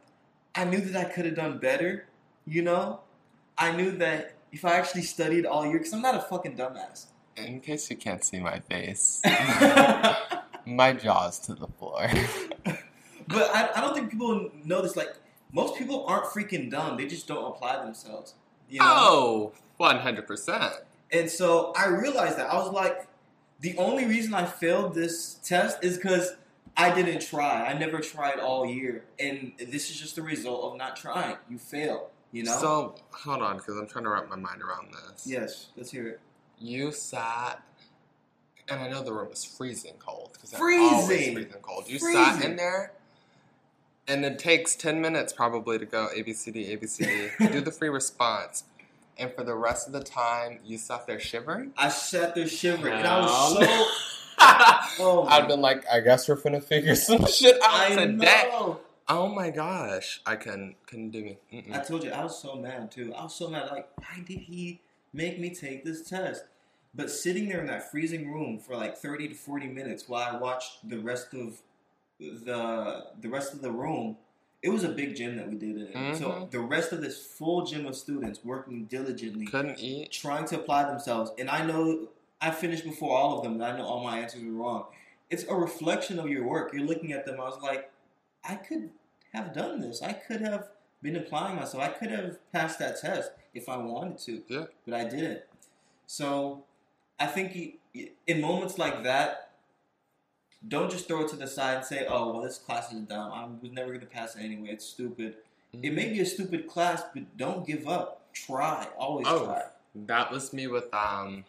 [0.54, 2.06] I knew that I could have done better.
[2.46, 3.00] You know,
[3.56, 7.06] I knew that if I actually studied all year, because I'm not a fucking dumbass.
[7.36, 9.22] In case you can't see my face,
[10.66, 12.08] my jaw's to the floor.
[13.38, 14.96] I, I don't think people know this.
[14.96, 15.14] Like,
[15.52, 16.96] most people aren't freaking dumb.
[16.96, 18.34] They just don't apply themselves.
[18.68, 18.86] You know?
[18.88, 20.72] Oh, 100%.
[21.12, 22.50] And so I realized that.
[22.50, 23.06] I was like,
[23.60, 26.32] the only reason I failed this test is because
[26.76, 27.66] I didn't try.
[27.66, 29.04] I never tried all year.
[29.18, 31.36] And this is just the result of not trying.
[31.48, 32.56] You fail, you know?
[32.58, 35.26] So, hold on, because I'm trying to wrap my mind around this.
[35.26, 36.20] yes, let's hear it.
[36.58, 37.62] You sat,
[38.68, 40.30] and I know the room was freezing cold.
[40.34, 41.34] Because Freezing!
[41.34, 41.88] freezing cold.
[41.88, 42.92] You sat in there,
[44.08, 48.64] and it takes 10 minutes probably to go ABCD, ABCD, do the free response.
[49.18, 51.72] And for the rest of the time, you sat there shivering?
[51.76, 53.60] I sat there shivering, and I was so.
[54.98, 58.48] Oh I'd Oh been like, I guess we're finna figure some shit out I today.
[58.50, 58.80] know.
[59.08, 61.38] Oh my gosh, I can couldn't do me.
[61.52, 61.86] I Mm-mm.
[61.86, 63.12] told you I was so mad too.
[63.14, 63.68] I was so mad.
[63.70, 64.80] Like, why did he
[65.12, 66.44] make me take this test?
[66.94, 70.38] But sitting there in that freezing room for like thirty to forty minutes while I
[70.38, 71.60] watched the rest of
[72.20, 74.16] the the rest of the room,
[74.62, 76.14] it was a big gym that we did it in.
[76.14, 76.50] So mm-hmm.
[76.50, 80.12] the rest of this full gym of students working diligently, Couldn't eat.
[80.12, 82.08] trying to apply themselves, and I know
[82.40, 84.86] I finished before all of them, and I know all my answers were wrong.
[85.30, 86.72] It's a reflection of your work.
[86.72, 87.40] You're looking at them.
[87.40, 87.90] I was like,
[88.44, 88.90] I could
[89.32, 90.02] have done this.
[90.02, 90.68] I could have
[91.02, 91.82] been applying myself.
[91.82, 94.42] I could have passed that test if I wanted to.
[94.48, 94.64] Yeah.
[94.84, 95.42] But I didn't.
[96.06, 96.64] So
[97.18, 97.78] I think
[98.26, 99.49] in moments like that,
[100.68, 103.32] don't just throw it to the side and say, "Oh, well, this class is dumb.
[103.32, 104.68] I was never going to pass it anyway.
[104.70, 105.36] It's stupid."
[105.72, 108.32] It may be a stupid class, but don't give up.
[108.32, 108.88] Try.
[108.98, 109.46] Always Oh.
[109.46, 109.62] try.
[109.94, 111.44] That was me with um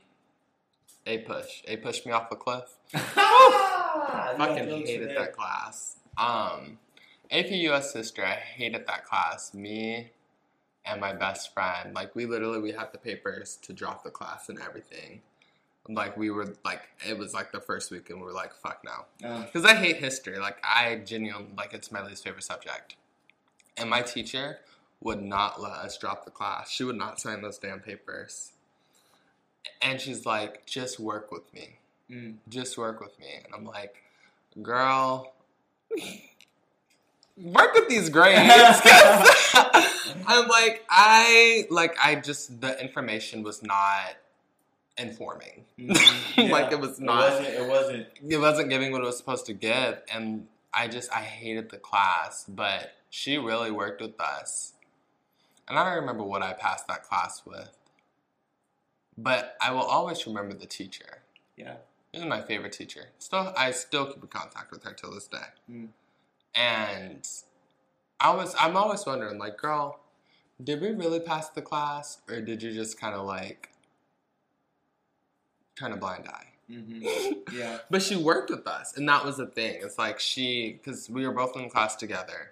[1.08, 1.64] APUSH.
[1.68, 2.78] A pushed me off a cliff.
[2.94, 5.98] I Fucking hated that class.
[6.18, 6.78] Um
[7.32, 9.54] AP US history, I hated that class.
[9.54, 10.12] Me
[10.86, 14.50] and my best friend, like we literally we had the papers to drop the class
[14.50, 15.22] and everything.
[15.90, 18.84] Like we were like it was like the first week and we were like fuck
[18.86, 19.28] no.
[19.28, 20.38] Uh, Because I hate history.
[20.40, 22.96] Like I genuinely like it's my least favorite subject.
[23.78, 24.60] And my teacher
[25.02, 26.70] would not let us drop the class.
[26.70, 28.52] She would not sign those damn papers.
[29.82, 31.78] And she's like, just work with me.
[32.10, 32.36] mm.
[32.50, 33.28] Just work with me.
[33.44, 33.96] And I'm like,
[34.62, 35.34] girl,
[37.38, 38.40] work with these grades.
[40.28, 44.16] I'm like, I like I just the information was not
[45.08, 45.66] informing.
[45.80, 46.50] Mhm.
[46.50, 47.48] Like, it was not- It wasn't.
[47.48, 48.08] It wasn't.
[48.32, 51.78] it wasn't giving what it was supposed to give and i just i hated the
[51.78, 54.74] class but she really worked with us
[55.68, 57.72] and i don't remember what i passed that class with
[59.18, 61.22] but i will always remember the teacher
[61.58, 61.76] Yeah.
[62.14, 65.28] this is my favorite teacher still i still keep in contact with her till this
[65.28, 65.90] day Mm.
[66.56, 67.28] and
[68.22, 70.00] i was i'm always wondering like girl
[70.64, 73.71] did we really pass the class or did you just kind of like
[75.78, 77.02] turn of blind eye hmm
[77.54, 77.80] Yeah.
[77.90, 79.80] but she worked with us, and that was the thing.
[79.82, 82.52] It's like she, because we were both in class together,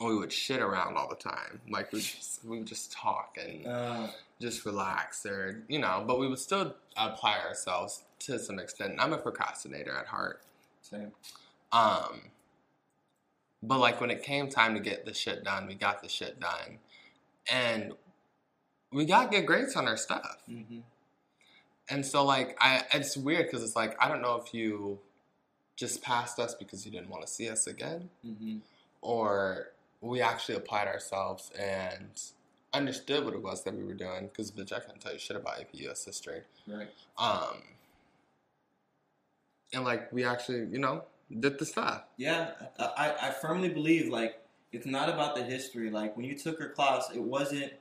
[0.00, 1.60] and we would shit around all the time.
[1.70, 4.08] Like we just, we would just talk and Uh,
[4.40, 6.02] just relax, or you know.
[6.04, 8.96] But we would still apply ourselves to some extent.
[8.98, 10.42] I'm a procrastinator at heart.
[10.82, 11.12] same.
[11.70, 12.22] Um,
[13.62, 16.40] but like when it came time to get the shit done, we got the shit
[16.40, 16.78] done,
[17.48, 17.92] and
[18.90, 20.38] we got good grades on our stuff.
[20.48, 20.80] hmm
[21.90, 24.98] and so like I, it's weird because it's like I don't know if you
[25.76, 28.58] just passed us because you didn't want to see us again, Mm-hmm.
[29.02, 29.68] or
[30.02, 32.08] we actually applied ourselves and
[32.72, 34.28] understood what it was that we were doing.
[34.28, 36.40] Because bitch, I can't tell you shit about AP US history.
[36.66, 36.88] Right.
[37.18, 37.62] Um,
[39.72, 41.04] and like we actually, you know,
[41.38, 42.02] did the stuff.
[42.16, 44.36] Yeah, I I firmly believe like
[44.72, 45.90] it's not about the history.
[45.90, 47.72] Like when you took her class, it wasn't.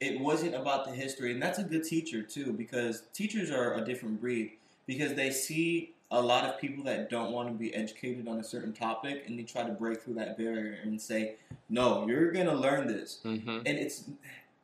[0.00, 3.84] It wasn't about the history, and that's a good teacher too, because teachers are a
[3.84, 4.52] different breed.
[4.86, 8.44] Because they see a lot of people that don't want to be educated on a
[8.44, 11.34] certain topic, and they try to break through that barrier and say,
[11.68, 13.58] "No, you're gonna learn this." Mm-hmm.
[13.66, 14.04] and it's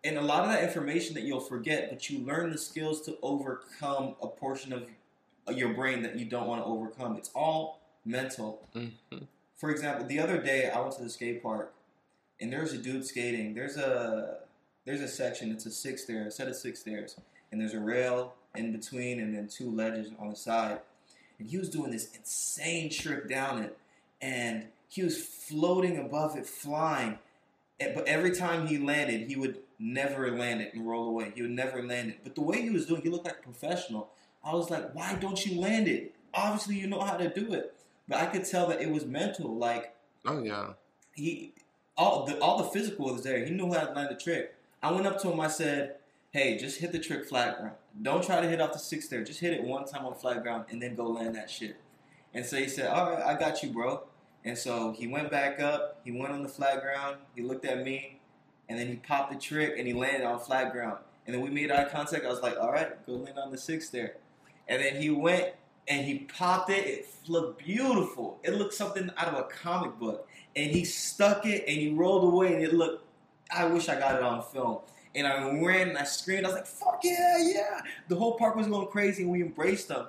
[0.04, 3.16] and a lot of that information that you'll forget, but you learn the skills to
[3.22, 4.88] overcome a portion of
[5.56, 7.16] your brain that you don't want to overcome.
[7.16, 8.66] It's all mental.
[8.74, 9.24] Mm-hmm.
[9.56, 11.72] For example, the other day I went to the skate park,
[12.40, 13.54] and there's a dude skating.
[13.54, 14.40] There's a
[14.84, 15.50] there's a section.
[15.50, 17.16] It's a six stair, a set of six stairs,
[17.50, 20.80] and there's a rail in between, and then two ledges on the side.
[21.38, 23.76] And he was doing this insane trick down it,
[24.20, 27.18] and he was floating above it, flying.
[27.80, 31.32] But every time he landed, he would never land it and roll away.
[31.34, 32.20] He would never land it.
[32.22, 34.10] But the way he was doing, he looked like a professional.
[34.44, 36.14] I was like, why don't you land it?
[36.32, 37.74] Obviously, you know how to do it.
[38.06, 39.56] But I could tell that it was mental.
[39.56, 39.94] Like
[40.26, 40.74] Oh yeah.
[41.14, 41.52] he,
[41.96, 43.44] all the all the physical was there.
[43.44, 44.53] He knew how to land the trick.
[44.84, 45.40] I went up to him.
[45.40, 45.96] I said,
[46.30, 47.76] "Hey, just hit the trick flat ground.
[48.02, 49.24] Don't try to hit off the six there.
[49.24, 51.76] Just hit it one time on flat ground and then go land that shit."
[52.34, 54.02] And so he said, "All right, I got you, bro."
[54.44, 56.02] And so he went back up.
[56.04, 57.16] He went on the flat ground.
[57.34, 58.20] He looked at me,
[58.68, 60.98] and then he popped the trick and he landed on flat ground.
[61.26, 62.26] And then we made eye contact.
[62.26, 64.16] I was like, "All right, go land on the six there."
[64.68, 65.54] And then he went
[65.88, 66.86] and he popped it.
[66.86, 68.38] It looked beautiful.
[68.42, 70.28] It looked something out of a comic book.
[70.54, 73.00] And he stuck it and he rolled away and it looked.
[73.50, 74.78] I wish I got it on film.
[75.14, 76.44] And I ran and I screamed.
[76.44, 79.88] I was like, "Fuck yeah, yeah!" The whole park was going crazy and we embraced
[79.88, 80.06] them.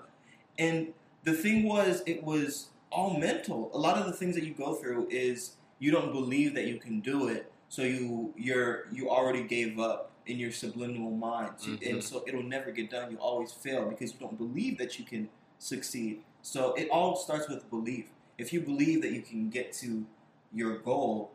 [0.57, 0.93] And
[1.23, 3.69] the thing was, it was all mental.
[3.73, 6.79] A lot of the things that you go through is you don't believe that you
[6.79, 11.87] can do it, so you you're you already gave up in your subliminal mind, Mhm.
[11.91, 13.11] and so it'll never get done.
[13.11, 16.23] You always fail because you don't believe that you can succeed.
[16.41, 18.07] So it all starts with belief.
[18.39, 20.05] If you believe that you can get to
[20.51, 21.31] your goal,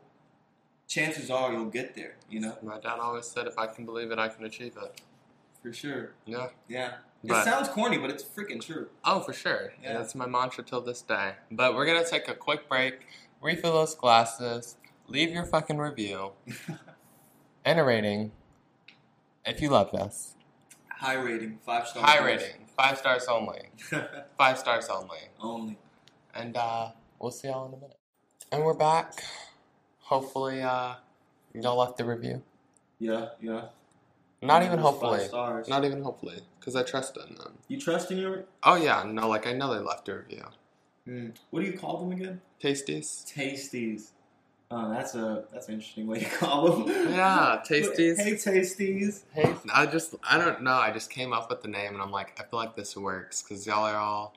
[0.91, 2.15] chances are you'll get there.
[2.29, 5.01] You know, My dad always said, if I can believe it, I can achieve it.
[5.63, 6.11] for sure.
[6.25, 6.49] Yeah.
[6.67, 8.89] Yeah, it sounds corny, but it's freaking true.
[9.05, 9.73] oh, for sure.
[9.81, 9.89] Yeah.
[9.91, 11.33] And that's my mantra till this day.
[11.49, 13.05] But we're gonna take a quick break,
[13.41, 14.75] refill those glasses,
[15.07, 16.31] leave your fucking review
[17.65, 18.31] and a rating
[19.45, 20.35] if you love this.
[20.89, 22.05] High rating, five stars.
[22.05, 23.69] High rating, five stars only.
[24.37, 25.19] Five stars only.
[25.39, 25.77] Only.
[26.33, 27.97] And uh, we'll see y'all in a minute.
[28.51, 29.13] And we're back.
[30.11, 30.95] Hopefully, uh,
[31.53, 32.41] y'all left the review.
[32.99, 33.67] Yeah, yeah.
[34.41, 35.19] Not even hopefully.
[35.19, 35.67] Five stars.
[35.69, 37.53] Not even hopefully, because I trust in them.
[37.69, 38.43] you trust in your?
[38.61, 40.43] Oh yeah, no, like I know they left a review.
[41.07, 41.31] Mm.
[41.51, 42.41] What do you call them again?
[42.61, 43.25] Tasties.
[43.33, 44.09] Tasties.
[44.69, 46.89] Oh, that's a that's an interesting way to call them.
[47.13, 48.17] Yeah, Tasties.
[48.17, 49.21] Hey, Tasties.
[49.33, 50.73] Hey, I just, I don't know.
[50.73, 53.41] I just came up with the name, and I'm like, I feel like this works
[53.41, 54.35] because y'all are all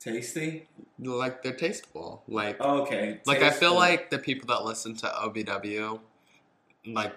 [0.00, 0.66] Tasty.
[0.98, 2.22] like they're tasteful.
[2.26, 3.20] Like, oh, Okay.
[3.26, 6.00] like I feel like the people that listen to OBW,
[6.86, 7.14] like,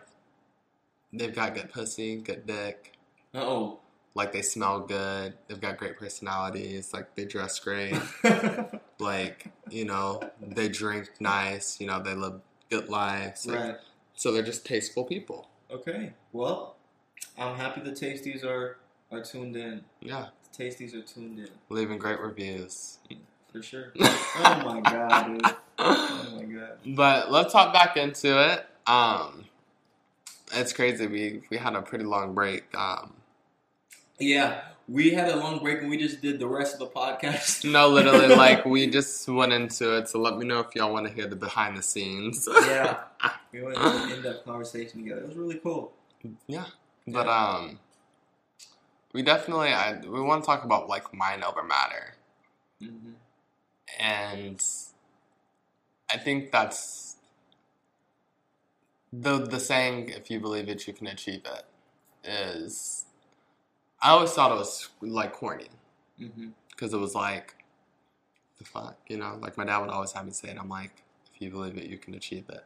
[1.14, 2.94] they've got good pussy, good dick.
[3.34, 3.80] Oh.
[4.16, 5.34] Like they smell good.
[5.48, 6.94] They've got great personalities.
[6.94, 7.96] Like they dress great.
[9.00, 11.80] like you know, they drink nice.
[11.82, 13.48] You know, they live good lives.
[13.48, 13.76] Like, right.
[14.16, 15.48] So they're just tasteful people.
[15.72, 16.14] Okay.
[16.32, 16.76] Well,
[17.40, 18.78] I'm happy the Tasties are
[19.12, 19.84] are tuned in.
[20.00, 23.00] Yeah, Tasties are tuned in leaving great reviews.
[23.52, 23.92] for sure.
[24.00, 25.42] oh my god, dude.
[25.80, 26.78] Oh my god.
[26.96, 28.66] But let's hop back into it.
[28.86, 29.46] Um,
[30.54, 31.08] it's crazy.
[31.08, 32.64] We we had a pretty long break.
[32.78, 33.14] Um,
[34.20, 37.70] Yeah, we had a long break and we just did the rest of the podcast.
[37.72, 40.08] no, literally, like we just went into it.
[40.10, 42.48] So let me know if y'all want to hear the behind the scenes.
[42.68, 43.00] yeah,
[43.52, 45.22] we went into an in-depth conversation together.
[45.22, 45.94] It was really cool.
[46.48, 46.66] yeah.
[47.08, 47.80] But um,
[49.14, 52.16] we definitely I we want to talk about like mind over matter,
[52.82, 53.14] hmm
[54.00, 54.62] and
[56.10, 57.18] I think that's
[59.14, 60.10] the the saying.
[60.10, 61.66] If you believe it, you can achieve it.
[62.26, 63.06] Is
[64.02, 65.70] I always thought it was like corny.
[66.72, 67.56] because it was like
[68.60, 69.38] the fuck, you know.
[69.42, 70.58] Like my dad would always have me say it.
[70.60, 71.04] I'm like,
[71.34, 72.64] if you believe it, you can achieve it.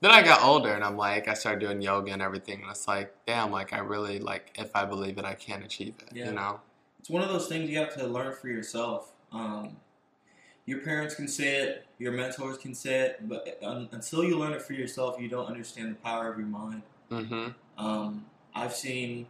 [0.00, 2.86] Then I got older, and I'm like, I started doing yoga and everything, and it's
[2.86, 6.10] like, damn, like I really like if I believe it, I can achieve it.
[6.14, 6.26] Yeah.
[6.26, 6.60] You know?
[7.00, 9.12] It's one of those things you have to learn for yourself.
[9.32, 9.76] Um,
[10.66, 14.52] your parents can say it, your mentors can say it, but un- until you learn
[14.52, 16.82] it for yourself, you don't understand the power of your mind.
[17.10, 17.84] Mm-hmm.
[17.84, 19.26] Um, I've seen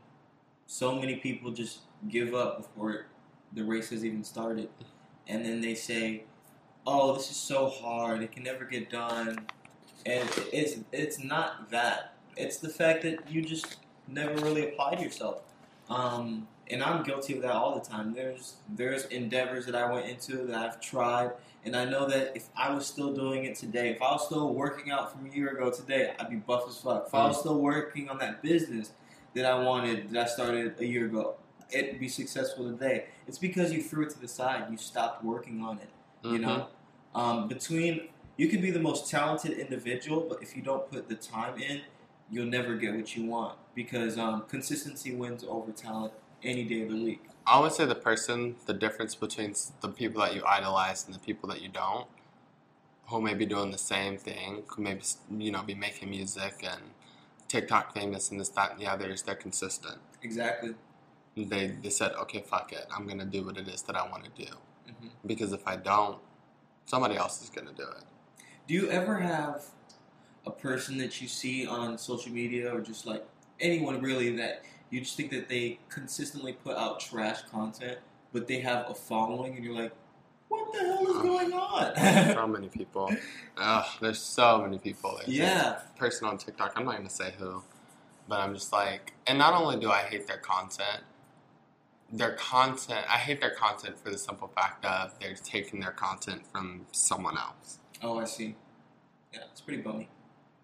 [0.67, 3.07] so many people just give up before
[3.53, 4.69] the race has even started,
[5.29, 6.25] and then they say,
[6.87, 9.47] "Oh, this is so hard; it can never get done."
[10.07, 12.15] And it's it's not that.
[12.37, 15.43] It's the fact that you just never really applied yourself.
[15.91, 18.13] Um, and I'm guilty of that all the time.
[18.15, 21.33] There's there's endeavors that I went into that I've tried,
[21.65, 24.53] and I know that if I was still doing it today, if I was still
[24.55, 27.07] working out from a year ago today, I'd be buff as fuck.
[27.09, 28.93] If I was still working on that business
[29.35, 31.35] that I wanted that I started a year ago,
[31.71, 33.07] it'd be successful today.
[33.27, 34.67] It's because you threw it to the side.
[34.71, 35.89] You stopped working on it.
[36.23, 36.41] You Mhm.
[36.43, 36.67] know,
[37.15, 38.09] um, between
[38.39, 41.83] you could be the most talented individual, but if you don't put the time in,
[42.31, 46.13] you'll never get what you want because um, consistency wins over talent
[46.43, 47.21] any day of the week.
[47.47, 51.19] I would say the person, the difference between the people that you idolize and the
[51.19, 52.07] people that you don't,
[53.09, 55.03] who may be doing the same thing, who may be,
[55.39, 56.81] you know, be making music and
[57.49, 59.97] TikTok famous and this, that, and the other, is they're consistent.
[60.23, 60.75] Exactly.
[61.37, 62.87] They, they said, okay, fuck it.
[62.95, 64.53] I'm going to do what it is that I want to do.
[64.87, 66.19] hmm Because if I don't,
[66.85, 68.05] somebody else is going to do it.
[68.69, 69.65] Do you ever have
[70.45, 73.27] a person that you see on social media or just like
[73.61, 77.97] anyone really that you just think that they consistently put out trash content,
[78.31, 79.93] but they have a following, and you're like,
[80.49, 82.35] what the hell is going on?
[82.35, 83.11] so many people.
[83.57, 85.17] Ugh, there's so many people.
[85.17, 85.79] There's yeah.
[85.97, 86.75] person on TikTok.
[86.77, 87.63] I'm not gonna say who,
[88.29, 91.05] but I'm just like, and not only do I hate their content,
[92.13, 93.07] their content.
[93.09, 97.39] I hate their content for the simple fact of they're taking their content from someone
[97.39, 97.79] else.
[98.03, 98.55] Oh, I see.
[99.33, 100.09] Yeah, it's pretty bummy.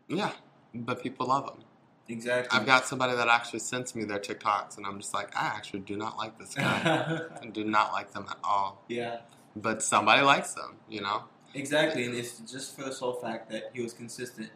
[0.08, 0.32] Yeah,
[0.74, 1.64] but people love them.
[2.08, 2.58] Exactly.
[2.58, 5.80] I've got somebody that actually sends me their TikToks, and I'm just like, I actually
[5.80, 7.28] do not like this guy.
[7.42, 8.82] I do not like them at all.
[8.88, 9.20] yeah,
[9.56, 11.24] But somebody likes them, you know.
[11.54, 12.04] exactly.
[12.04, 14.50] And it's just for the sole fact that he was consistent.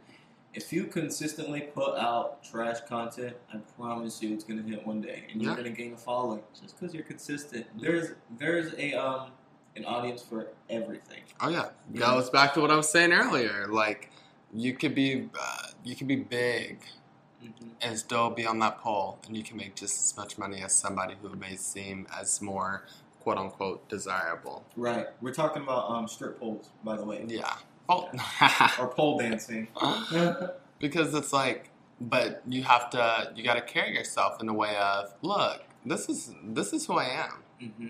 [0.55, 5.25] If you consistently put out trash content, I promise you it's gonna hit one day,
[5.33, 5.57] and you're Yeah.
[5.57, 7.67] gonna gain a following just because you're consistent.
[7.81, 9.31] There's there's a um
[9.77, 11.23] an audience for everything.
[11.41, 12.01] Oh yeah, Yeah.
[12.01, 13.67] goes back to what I was saying earlier.
[13.69, 14.11] Like,
[14.53, 16.81] you could be, uh, you could be big
[17.41, 20.61] hmm and still be on that pole, and you can make just as much money
[20.65, 22.85] as somebody who may seem as more
[23.21, 24.65] quote unquote desirable.
[24.77, 25.07] Right.
[25.21, 27.55] We're talking about um strip poles, by the way, Yeah.
[27.89, 28.11] Well,
[28.81, 29.69] or pole dancing.
[30.81, 34.77] because it's like, but you have to, you got to carry yourself in a way
[34.77, 37.89] of, look, this is this is who I am, hmm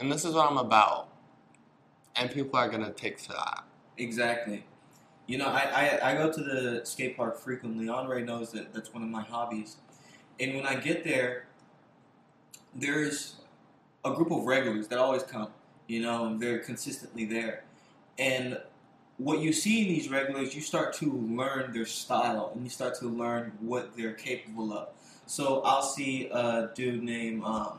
[0.00, 1.08] and this is what I'm about,
[2.20, 3.64] and people are gonna take to that.
[3.98, 4.64] Exactly.
[5.26, 7.88] You know, I, I, I go to the skate park frequently.
[7.88, 9.76] Andre knows that that's one of my hobbies.
[10.38, 11.46] And when I get there,
[12.74, 13.36] there's
[14.04, 15.48] a group of regulars that always come,
[15.86, 17.64] you know, and they're consistently there.
[18.18, 18.60] And
[19.18, 22.94] what you see in these regulars, you start to learn their style and you start
[22.96, 24.88] to learn what they're capable of.
[25.26, 27.78] So I'll see a dude named um,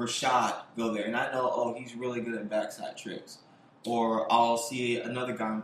[0.00, 3.38] Rashad go there, and I know, oh, he's really good at backside tricks.
[3.86, 5.60] Or I'll see another guy.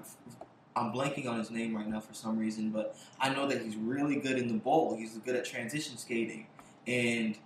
[0.76, 3.76] I'm, blanking on his name right now for some reason, but I know that he's
[3.76, 4.94] really good in the bowl.
[4.94, 6.46] He's good at transition skating,
[6.86, 7.36] and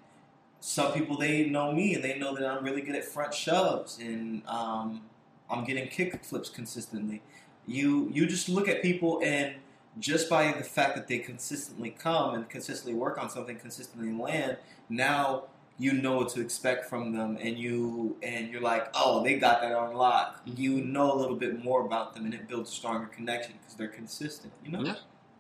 [0.61, 3.99] some people they know me and they know that I'm really good at front shoves,
[4.01, 5.03] and um,
[5.49, 7.23] I'm getting kick flips consistently.
[7.67, 9.55] You you just look at people and
[9.99, 14.57] just by the fact that they consistently come and consistently work on something, consistently land,
[14.89, 15.45] now
[15.81, 19.63] you know what to expect from them, and you and you're like, oh, they got
[19.63, 20.43] that on lock.
[20.45, 23.77] You know a little bit more about them, and it builds a stronger connection because
[23.77, 24.53] they're consistent.
[24.63, 24.83] You know?
[24.83, 24.97] Yeah.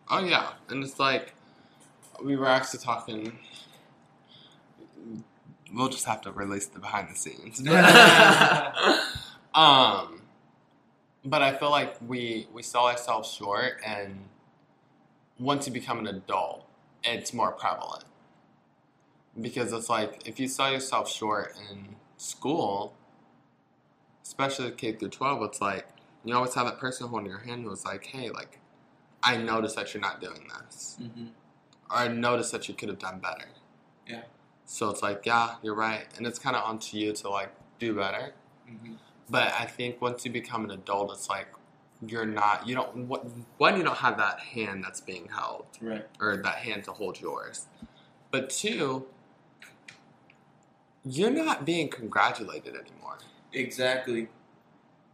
[0.08, 1.34] Oh yeah, and it's like
[2.24, 3.38] we were actually talking.
[5.74, 7.60] We'll just have to release the behind the scenes.
[9.54, 10.22] um,
[11.22, 14.20] but I feel like we we sell ourselves short, and
[15.38, 16.64] once you become an adult,
[17.04, 18.04] it's more prevalent
[19.38, 22.94] because it's like if you sell yourself short in school,
[24.22, 25.86] especially K through twelve, it's like
[26.24, 28.58] you always have that person holding your hand who's like, "Hey, like."
[29.22, 30.96] I noticed that you're not doing this.
[30.98, 31.26] hmm
[31.90, 33.48] Or I noticed that you could have done better.
[34.08, 34.22] Yeah.
[34.64, 36.06] So it's like, yeah, you're right.
[36.16, 38.32] And it's kind of onto you to like do better.
[38.66, 38.94] hmm
[39.28, 41.48] But I think once you become an adult, it's like
[42.00, 43.26] you're not, you don't, what,
[43.58, 46.06] one, you don't have that hand that's being held Right.
[46.18, 47.66] or that hand to hold yours.
[48.30, 49.04] But two,
[51.04, 53.18] you're not being congratulated anymore.
[53.52, 54.28] Exactly.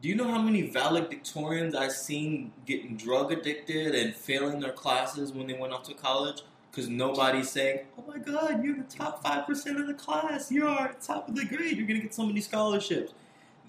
[0.02, 5.32] Do you know how many valedictorians I've seen getting drug addicted and failing their classes
[5.32, 6.42] when they went off to college?
[6.70, 10.52] Because nobody's saying, oh my god, you're the top 5% of the class.
[10.52, 11.78] You are top of the grade.
[11.78, 13.14] You're going to get so many scholarships.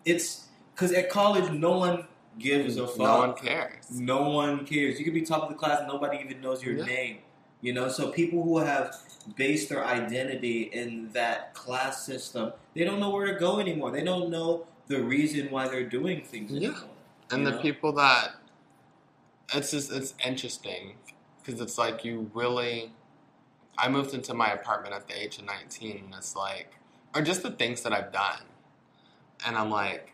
[0.03, 2.05] It's because at college, no one
[2.37, 2.97] gives a fuck.
[2.99, 3.89] No one cares.
[3.91, 4.99] No one cares.
[4.99, 6.85] You could be top of the class and nobody even knows your Yeah.
[6.85, 7.17] name.
[7.61, 8.95] You know, so people who have
[9.35, 13.91] based their identity in that class system, they don't know where to go anymore.
[13.91, 16.69] They don't know the reason why they're doing things Yeah.
[16.69, 16.89] anymore.
[17.31, 17.61] and the know?
[17.61, 18.35] people that
[19.53, 20.93] it's just it's interesting
[21.43, 22.91] because it's like you really
[23.77, 26.75] i moved into my apartment at the age of 19 and it's like
[27.15, 28.41] or just the things that i've done
[29.45, 30.13] and i'm like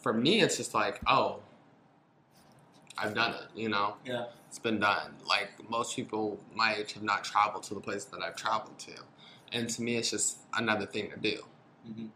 [0.00, 1.40] for me it's just like oh
[2.98, 4.26] i've done it you know Yeah.
[4.52, 5.14] It's been done.
[5.26, 8.92] Like most people my age have not traveled to the place that i've traveled to.
[9.50, 11.42] And to me it's just another thing to do.
[11.88, 12.08] Mhm.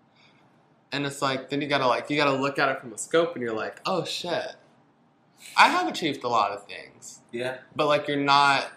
[0.93, 3.34] and it's like then you gotta like you gotta look at it from a scope
[3.37, 4.55] and you're like oh shit.
[5.57, 7.20] I have achieved a lot of things.
[7.32, 7.57] Yeah.
[7.74, 8.70] but like you're not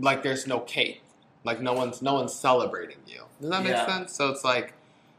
[0.00, 1.02] like there's no cake.
[1.44, 3.24] Like no one's no one's celebrating you.
[3.42, 3.86] Does that make Yeah.
[3.86, 4.14] sense?
[4.14, 4.72] So it's like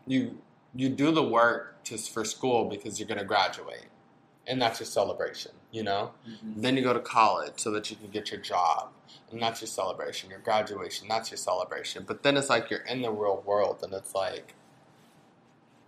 [0.08, 0.42] you
[0.74, 3.86] you do the work just for school because you're gonna graduate.
[4.48, 6.62] And that's your celebration you know Mhm.
[6.64, 8.92] then you go to college so that you can get your job
[9.32, 13.02] and that's your celebration your graduation that's your celebration but then it's like you're in
[13.02, 14.54] the real world and it's like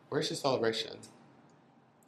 [0.09, 0.97] where's your celebration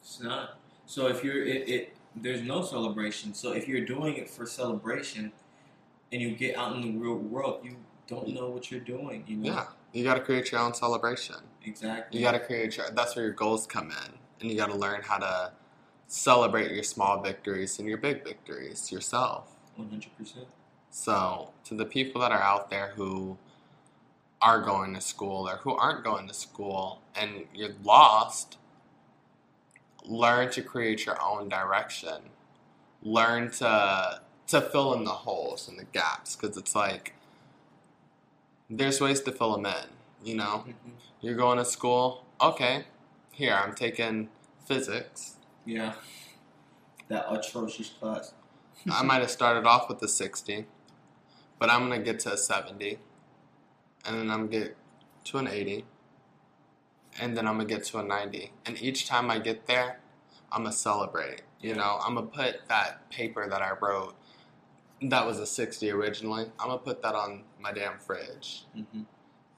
[0.01, 0.57] It's not.
[0.85, 3.33] So if you're it, it there's no celebration.
[3.35, 5.31] So if you're doing it for celebration
[6.11, 7.75] and you get out in the real world, you
[8.07, 9.51] don't know what you're doing, you know?
[9.51, 12.19] yeah you got to create your own celebration Exactly.
[12.19, 12.89] You got to create your.
[12.91, 15.51] That's where your goals come in, and you got to learn how to
[16.07, 19.51] celebrate your small victories and your big victories yourself.
[19.75, 20.47] one hundred percent.
[20.89, 23.37] So, to the people that are out there who
[24.41, 28.57] are going to school or who aren't going to school, and you're lost,
[30.05, 32.31] learn to create your own direction.
[33.03, 37.13] Learn to to fill in the holes and the gaps, because it's like
[38.69, 39.89] there's ways to fill them in.
[40.23, 40.91] You know, mm-hmm.
[41.21, 42.25] you're going to school.
[42.41, 42.85] Okay,
[43.31, 44.29] here I'm taking
[44.65, 45.36] physics.
[45.67, 45.93] Yeah.
[47.09, 48.33] That atrocious class.
[48.89, 50.65] I might have started off with a 60,
[51.59, 52.99] but I'm gonna get to a 70,
[54.05, 54.77] and then I'm gonna get
[55.25, 55.85] to an 80,
[57.19, 58.53] and then I'm gonna get to a 90.
[58.65, 59.99] And each time I get there,
[60.51, 61.41] I'm gonna celebrate.
[61.59, 64.15] You know, I'm gonna put that paper that I wrote
[65.01, 66.45] that was a 60 originally.
[66.59, 68.65] I'm gonna put that on my damn fridge.
[68.75, 69.01] Mm-hmm.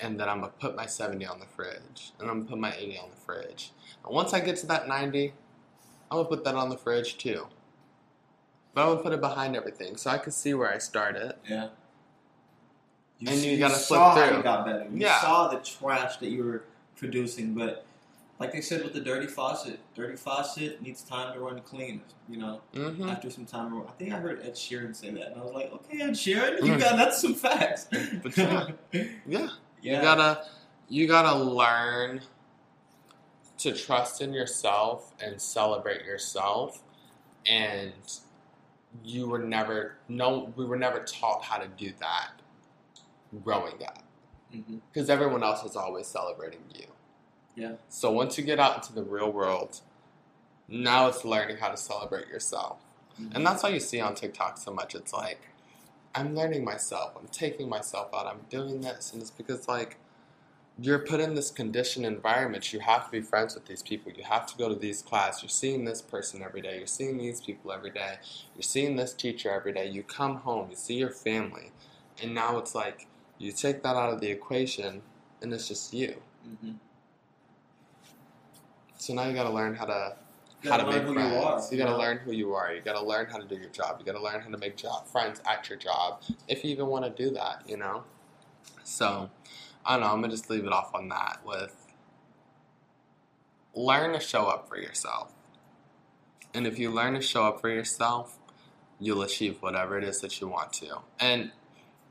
[0.01, 2.73] and then I'm gonna put my 70 on the fridge, and I'm gonna put my
[2.73, 3.71] 80 on the fridge.
[4.05, 5.33] And once I get to that 90,
[6.11, 7.47] I'm gonna put that on the fridge too.
[8.73, 11.33] But I'm gonna put it behind everything so I can see where I started.
[11.47, 11.69] Yeah.
[13.19, 14.37] You, And you s- gotta saw flip how through.
[14.37, 14.83] you got better.
[14.91, 15.21] You Yeah.
[15.21, 16.63] saw the trash that you were
[16.95, 17.85] producing, but
[18.39, 22.01] like they said with the dirty faucet, dirty faucet needs time to run clean.
[22.29, 23.09] You know, Mm-hmm.
[23.09, 25.73] after some time, I think I heard Ed Sheeran say that, and I was like,
[25.73, 27.87] okay, Ed Sheeran, you got that's some facts.
[28.23, 28.67] But yeah.
[28.93, 29.49] Yeah,
[29.81, 30.45] yeah, you gotta,
[30.87, 32.21] you gotta learn
[33.59, 36.83] to trust in yourself and celebrate yourself.
[37.45, 37.93] And
[39.03, 42.31] you were never, no, we were never taught how to do that
[43.43, 44.03] growing up.
[44.55, 44.77] Mm-hmm.
[44.91, 46.87] because everyone else is always celebrating you.
[47.55, 47.73] Yeah.
[47.87, 49.81] So once you get out into the real world,
[50.67, 52.79] now it's learning how to celebrate yourself.
[53.21, 53.35] Mm-hmm.
[53.35, 54.95] And that's why you see on TikTok so much.
[54.95, 55.41] It's like,
[56.15, 57.13] I'm learning myself.
[57.19, 58.25] I'm taking myself out.
[58.25, 59.13] I'm doing this.
[59.13, 59.97] And it's because, like,
[60.81, 62.71] you're put in this conditioned environment.
[62.71, 64.11] You have to be friends with these people.
[64.11, 65.41] You have to go to these classes.
[65.43, 66.77] You're seeing this person every day.
[66.77, 68.17] You're seeing these people every day.
[68.55, 69.87] You're seeing this teacher every day.
[69.89, 70.69] You come home.
[70.69, 71.71] You see your family.
[72.21, 73.07] And now it's like,
[73.37, 75.01] you take that out of the equation,
[75.41, 76.15] and it's just you.
[76.61, 76.71] hmm
[78.97, 80.15] So now you got to learn how to
[80.65, 81.71] how to make friends.
[81.71, 81.77] you.
[81.77, 82.73] You got to learn who you are.
[82.73, 83.95] You got to learn how to do your job.
[83.99, 86.87] You got to learn how to make job friends at your job if you even
[86.87, 87.63] want to do that.
[87.65, 88.03] You know.
[88.83, 89.29] So
[89.85, 90.13] I don't know.
[90.13, 91.75] I'm gonna just leave it off on that with
[93.73, 95.31] learn to show up for yourself.
[96.53, 98.37] And if you learn to show up for yourself,
[98.99, 100.97] you'll achieve whatever it is that you want to.
[101.19, 101.51] And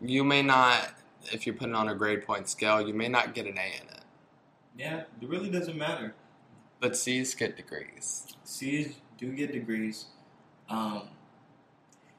[0.01, 0.95] you may not,
[1.33, 3.89] if you're putting on a grade point scale, you may not get an A in
[3.89, 4.05] it.
[4.77, 6.15] Yeah, it really doesn't matter.
[6.81, 8.27] But C's get degrees.
[8.45, 10.07] C's do get degrees.
[10.69, 11.09] Um,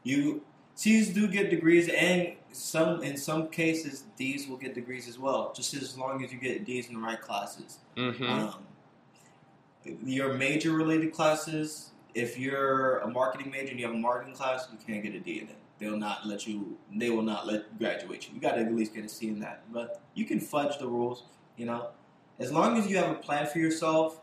[0.03, 0.43] you
[0.79, 5.51] C's do get degrees, and some in some cases D's will get degrees as well.
[5.53, 7.79] Just as long as you get D's in the right classes.
[7.97, 8.23] Mm-hmm.
[8.23, 8.55] Um,
[10.05, 14.69] your major related classes, if you're a marketing major and you have a marketing class,
[14.71, 15.57] you can't get a D in it.
[15.79, 16.77] They'll not let you.
[16.95, 18.35] They will not let graduate you.
[18.35, 19.63] You got to at least get a C in that.
[19.73, 21.23] But you can fudge the rules.
[21.57, 21.89] You know,
[22.39, 24.21] as long as you have a plan for yourself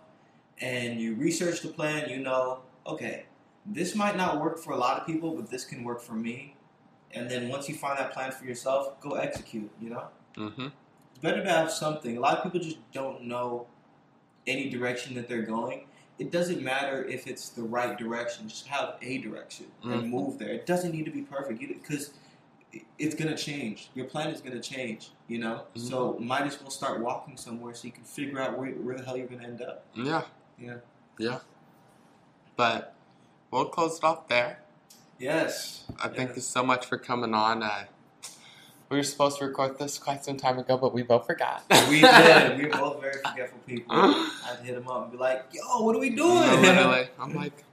[0.59, 3.27] and you research the plan, you know, okay,
[3.69, 6.55] this might not work for a lot of people, but this can work for me.
[7.13, 9.71] And then once you find that plan for yourself, go execute.
[9.81, 10.05] You know
[10.37, 10.67] Mm-hmm.
[11.13, 12.17] it's better to have something.
[12.19, 13.67] A lot of people just don't know
[14.47, 15.87] any direction that they're going.
[16.19, 18.49] It doesn't matter if it's the right direction.
[18.49, 19.93] Just have a direction Mhm.
[19.95, 20.51] and move there.
[20.51, 22.13] It doesn't need to be perfect because
[22.99, 23.89] it's gonna change.
[23.95, 25.11] Your plan is gonna change.
[25.29, 25.81] You know, Mhm.
[25.89, 29.05] so might as well start walking somewhere so you can figure out where, where the
[29.05, 29.85] hell you're gonna end up.
[29.95, 30.23] Yeah.
[30.59, 30.77] Yeah.
[31.19, 31.39] Yeah.
[32.57, 32.95] But
[33.51, 34.61] we'll close it off there.
[35.19, 35.85] Yes.
[36.03, 36.37] I thank Yes.
[36.37, 37.63] you so much for coming on.
[37.63, 37.85] Uh,
[38.89, 41.65] we were supposed to record this quite some time ago, but we both forgot.
[41.89, 42.59] We did.
[42.59, 43.87] We were both very forgetful people.
[43.97, 47.09] I'd hit him up and be like, "Yo, what are we doing?" No, literally.
[47.21, 47.65] I'm like,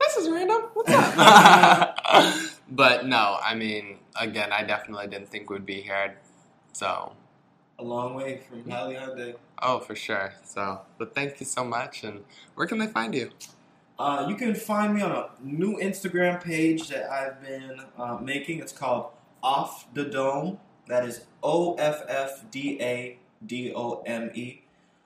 [0.00, 0.62] this is random.
[0.72, 1.98] What's up?
[2.70, 6.16] but no, I mean, again, I definitely didn't think we'd be here.
[6.72, 7.12] So,
[7.78, 10.32] A long way from Halle oh, for sure.
[10.44, 12.02] So, but thank you so much.
[12.02, 12.24] And
[12.54, 13.30] where can they find you?
[13.98, 18.58] Uh, you can find me on a new Instagram page that I've been uh, making.
[18.58, 19.10] It's called
[19.42, 20.58] Off the Dome.
[20.88, 24.62] That is O F F D A D O M E.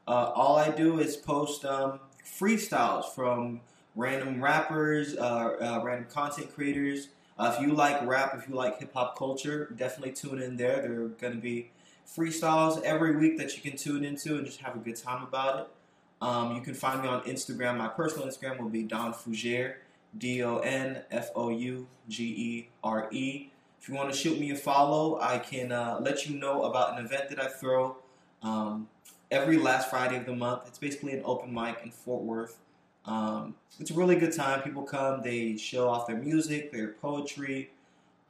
[0.07, 3.61] Uh, all I do is post um, freestyles from
[3.95, 7.09] random rappers, uh, uh, random content creators.
[7.39, 10.81] Uh, if you like rap, if you like hip hop culture, definitely tune in there.
[10.81, 11.71] There are going to be
[12.07, 15.61] freestyles every week that you can tune into and just have a good time about
[15.61, 15.69] it.
[16.21, 17.77] Um, you can find me on Instagram.
[17.79, 19.75] My personal Instagram will be Don Fougere,
[20.17, 23.51] D O N F O U G E R E.
[23.81, 26.99] If you want to shoot me a follow, I can uh, let you know about
[26.99, 27.97] an event that I throw
[28.43, 28.89] um,
[29.31, 30.63] every last Friday of the month.
[30.67, 32.59] It's basically an open mic in Fort Worth.
[33.05, 34.63] Um, it's a really good time.
[34.63, 37.71] People come, they show off their music, their poetry,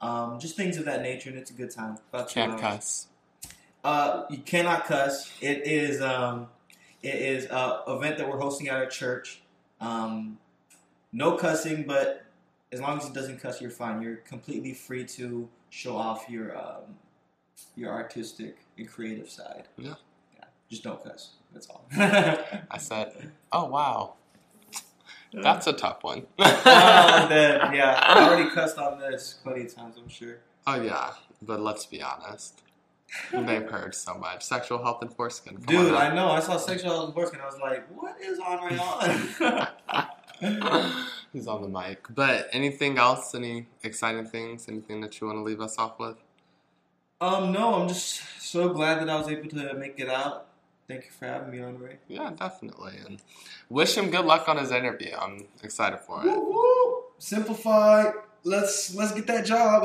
[0.00, 1.96] um, just things of that nature, and it's a good time.
[2.12, 2.60] About Can't hours.
[2.60, 3.06] cuss.
[3.82, 5.32] Uh, you cannot cuss.
[5.40, 6.48] It is um,
[7.02, 9.42] it is a event that we're hosting at our church.
[9.80, 10.38] Um,
[11.12, 12.24] no cussing, but
[12.72, 14.02] as long as it doesn't cuss, you're fine.
[14.02, 16.96] You're completely free to show off your um,
[17.76, 19.68] your artistic and creative side.
[19.76, 19.94] Yeah.
[20.36, 20.44] yeah.
[20.68, 21.30] Just don't cuss.
[21.52, 21.84] That's all.
[21.96, 24.14] I said, oh, wow.
[25.32, 26.26] That's a tough one.
[26.38, 29.96] oh, then, yeah, I already cussed on this plenty of times.
[29.98, 30.38] I'm sure.
[30.66, 32.62] Oh yeah, but let's be honest.
[33.32, 34.44] They've heard so much.
[34.44, 35.66] Sexual health enforcement.
[35.66, 36.28] Come Dude, I know.
[36.30, 37.42] I saw sexual enforcement.
[37.42, 38.78] I was like, "What is on right
[40.42, 42.06] on?" He's on the mic.
[42.14, 43.34] But anything else?
[43.34, 44.68] Any exciting things?
[44.68, 46.16] Anything that you want to leave us off with?
[47.20, 50.46] Um, no, I'm just so glad that I was able to make it out.
[50.86, 51.98] Thank you for having me on, Ray.
[52.08, 52.94] Yeah, definitely.
[53.04, 53.20] And
[53.68, 55.14] wish him good luck on his interview.
[55.20, 56.38] I'm excited for Woo, it.
[56.38, 57.02] woo.
[57.18, 58.10] Simplify.
[58.44, 59.82] Let's let's get that job.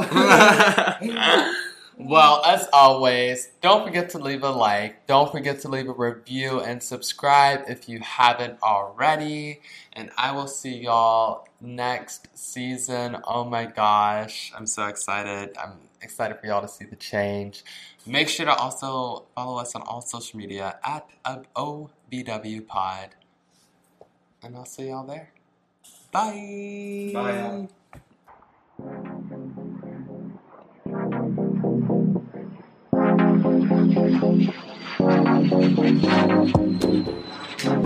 [1.98, 5.06] well, as always, don't forget to leave a like.
[5.08, 9.62] Don't forget to leave a review and subscribe if you haven't already.
[9.94, 13.18] And I will see y'all next season.
[13.26, 15.56] Oh my gosh, I'm so excited.
[15.58, 17.64] I'm excited for y'all to see the change.
[18.06, 21.08] Make sure to also follow us on all social media at
[21.56, 23.10] OBW Pod.
[24.41, 25.32] And I'll see y'all there.
[26.12, 27.12] Bye.
[28.80, 29.10] Bye,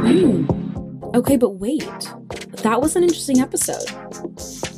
[0.08, 0.46] Hmm.
[1.16, 1.88] Okay, but wait.
[2.64, 3.86] That was an interesting episode.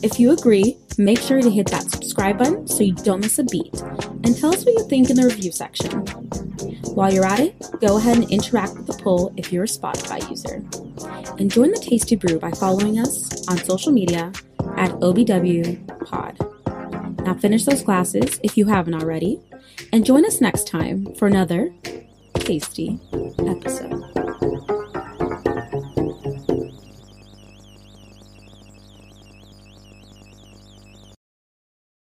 [0.04, 3.44] If you agree, make sure to hit that subscribe button so you don't miss a
[3.44, 3.82] beat.
[4.24, 5.92] And tell us what you think in the review section.
[6.94, 10.28] While you're at it, go ahead and interact with the poll if you're a Spotify
[10.30, 10.64] user.
[11.40, 14.34] And join the Tasty Brew by following us on social media
[14.76, 16.38] at OBW Pod.
[17.26, 19.40] Now finish those classes if you haven't already,
[19.94, 21.74] and join us next time for another
[22.50, 22.97] tasty
[23.45, 24.19] episode.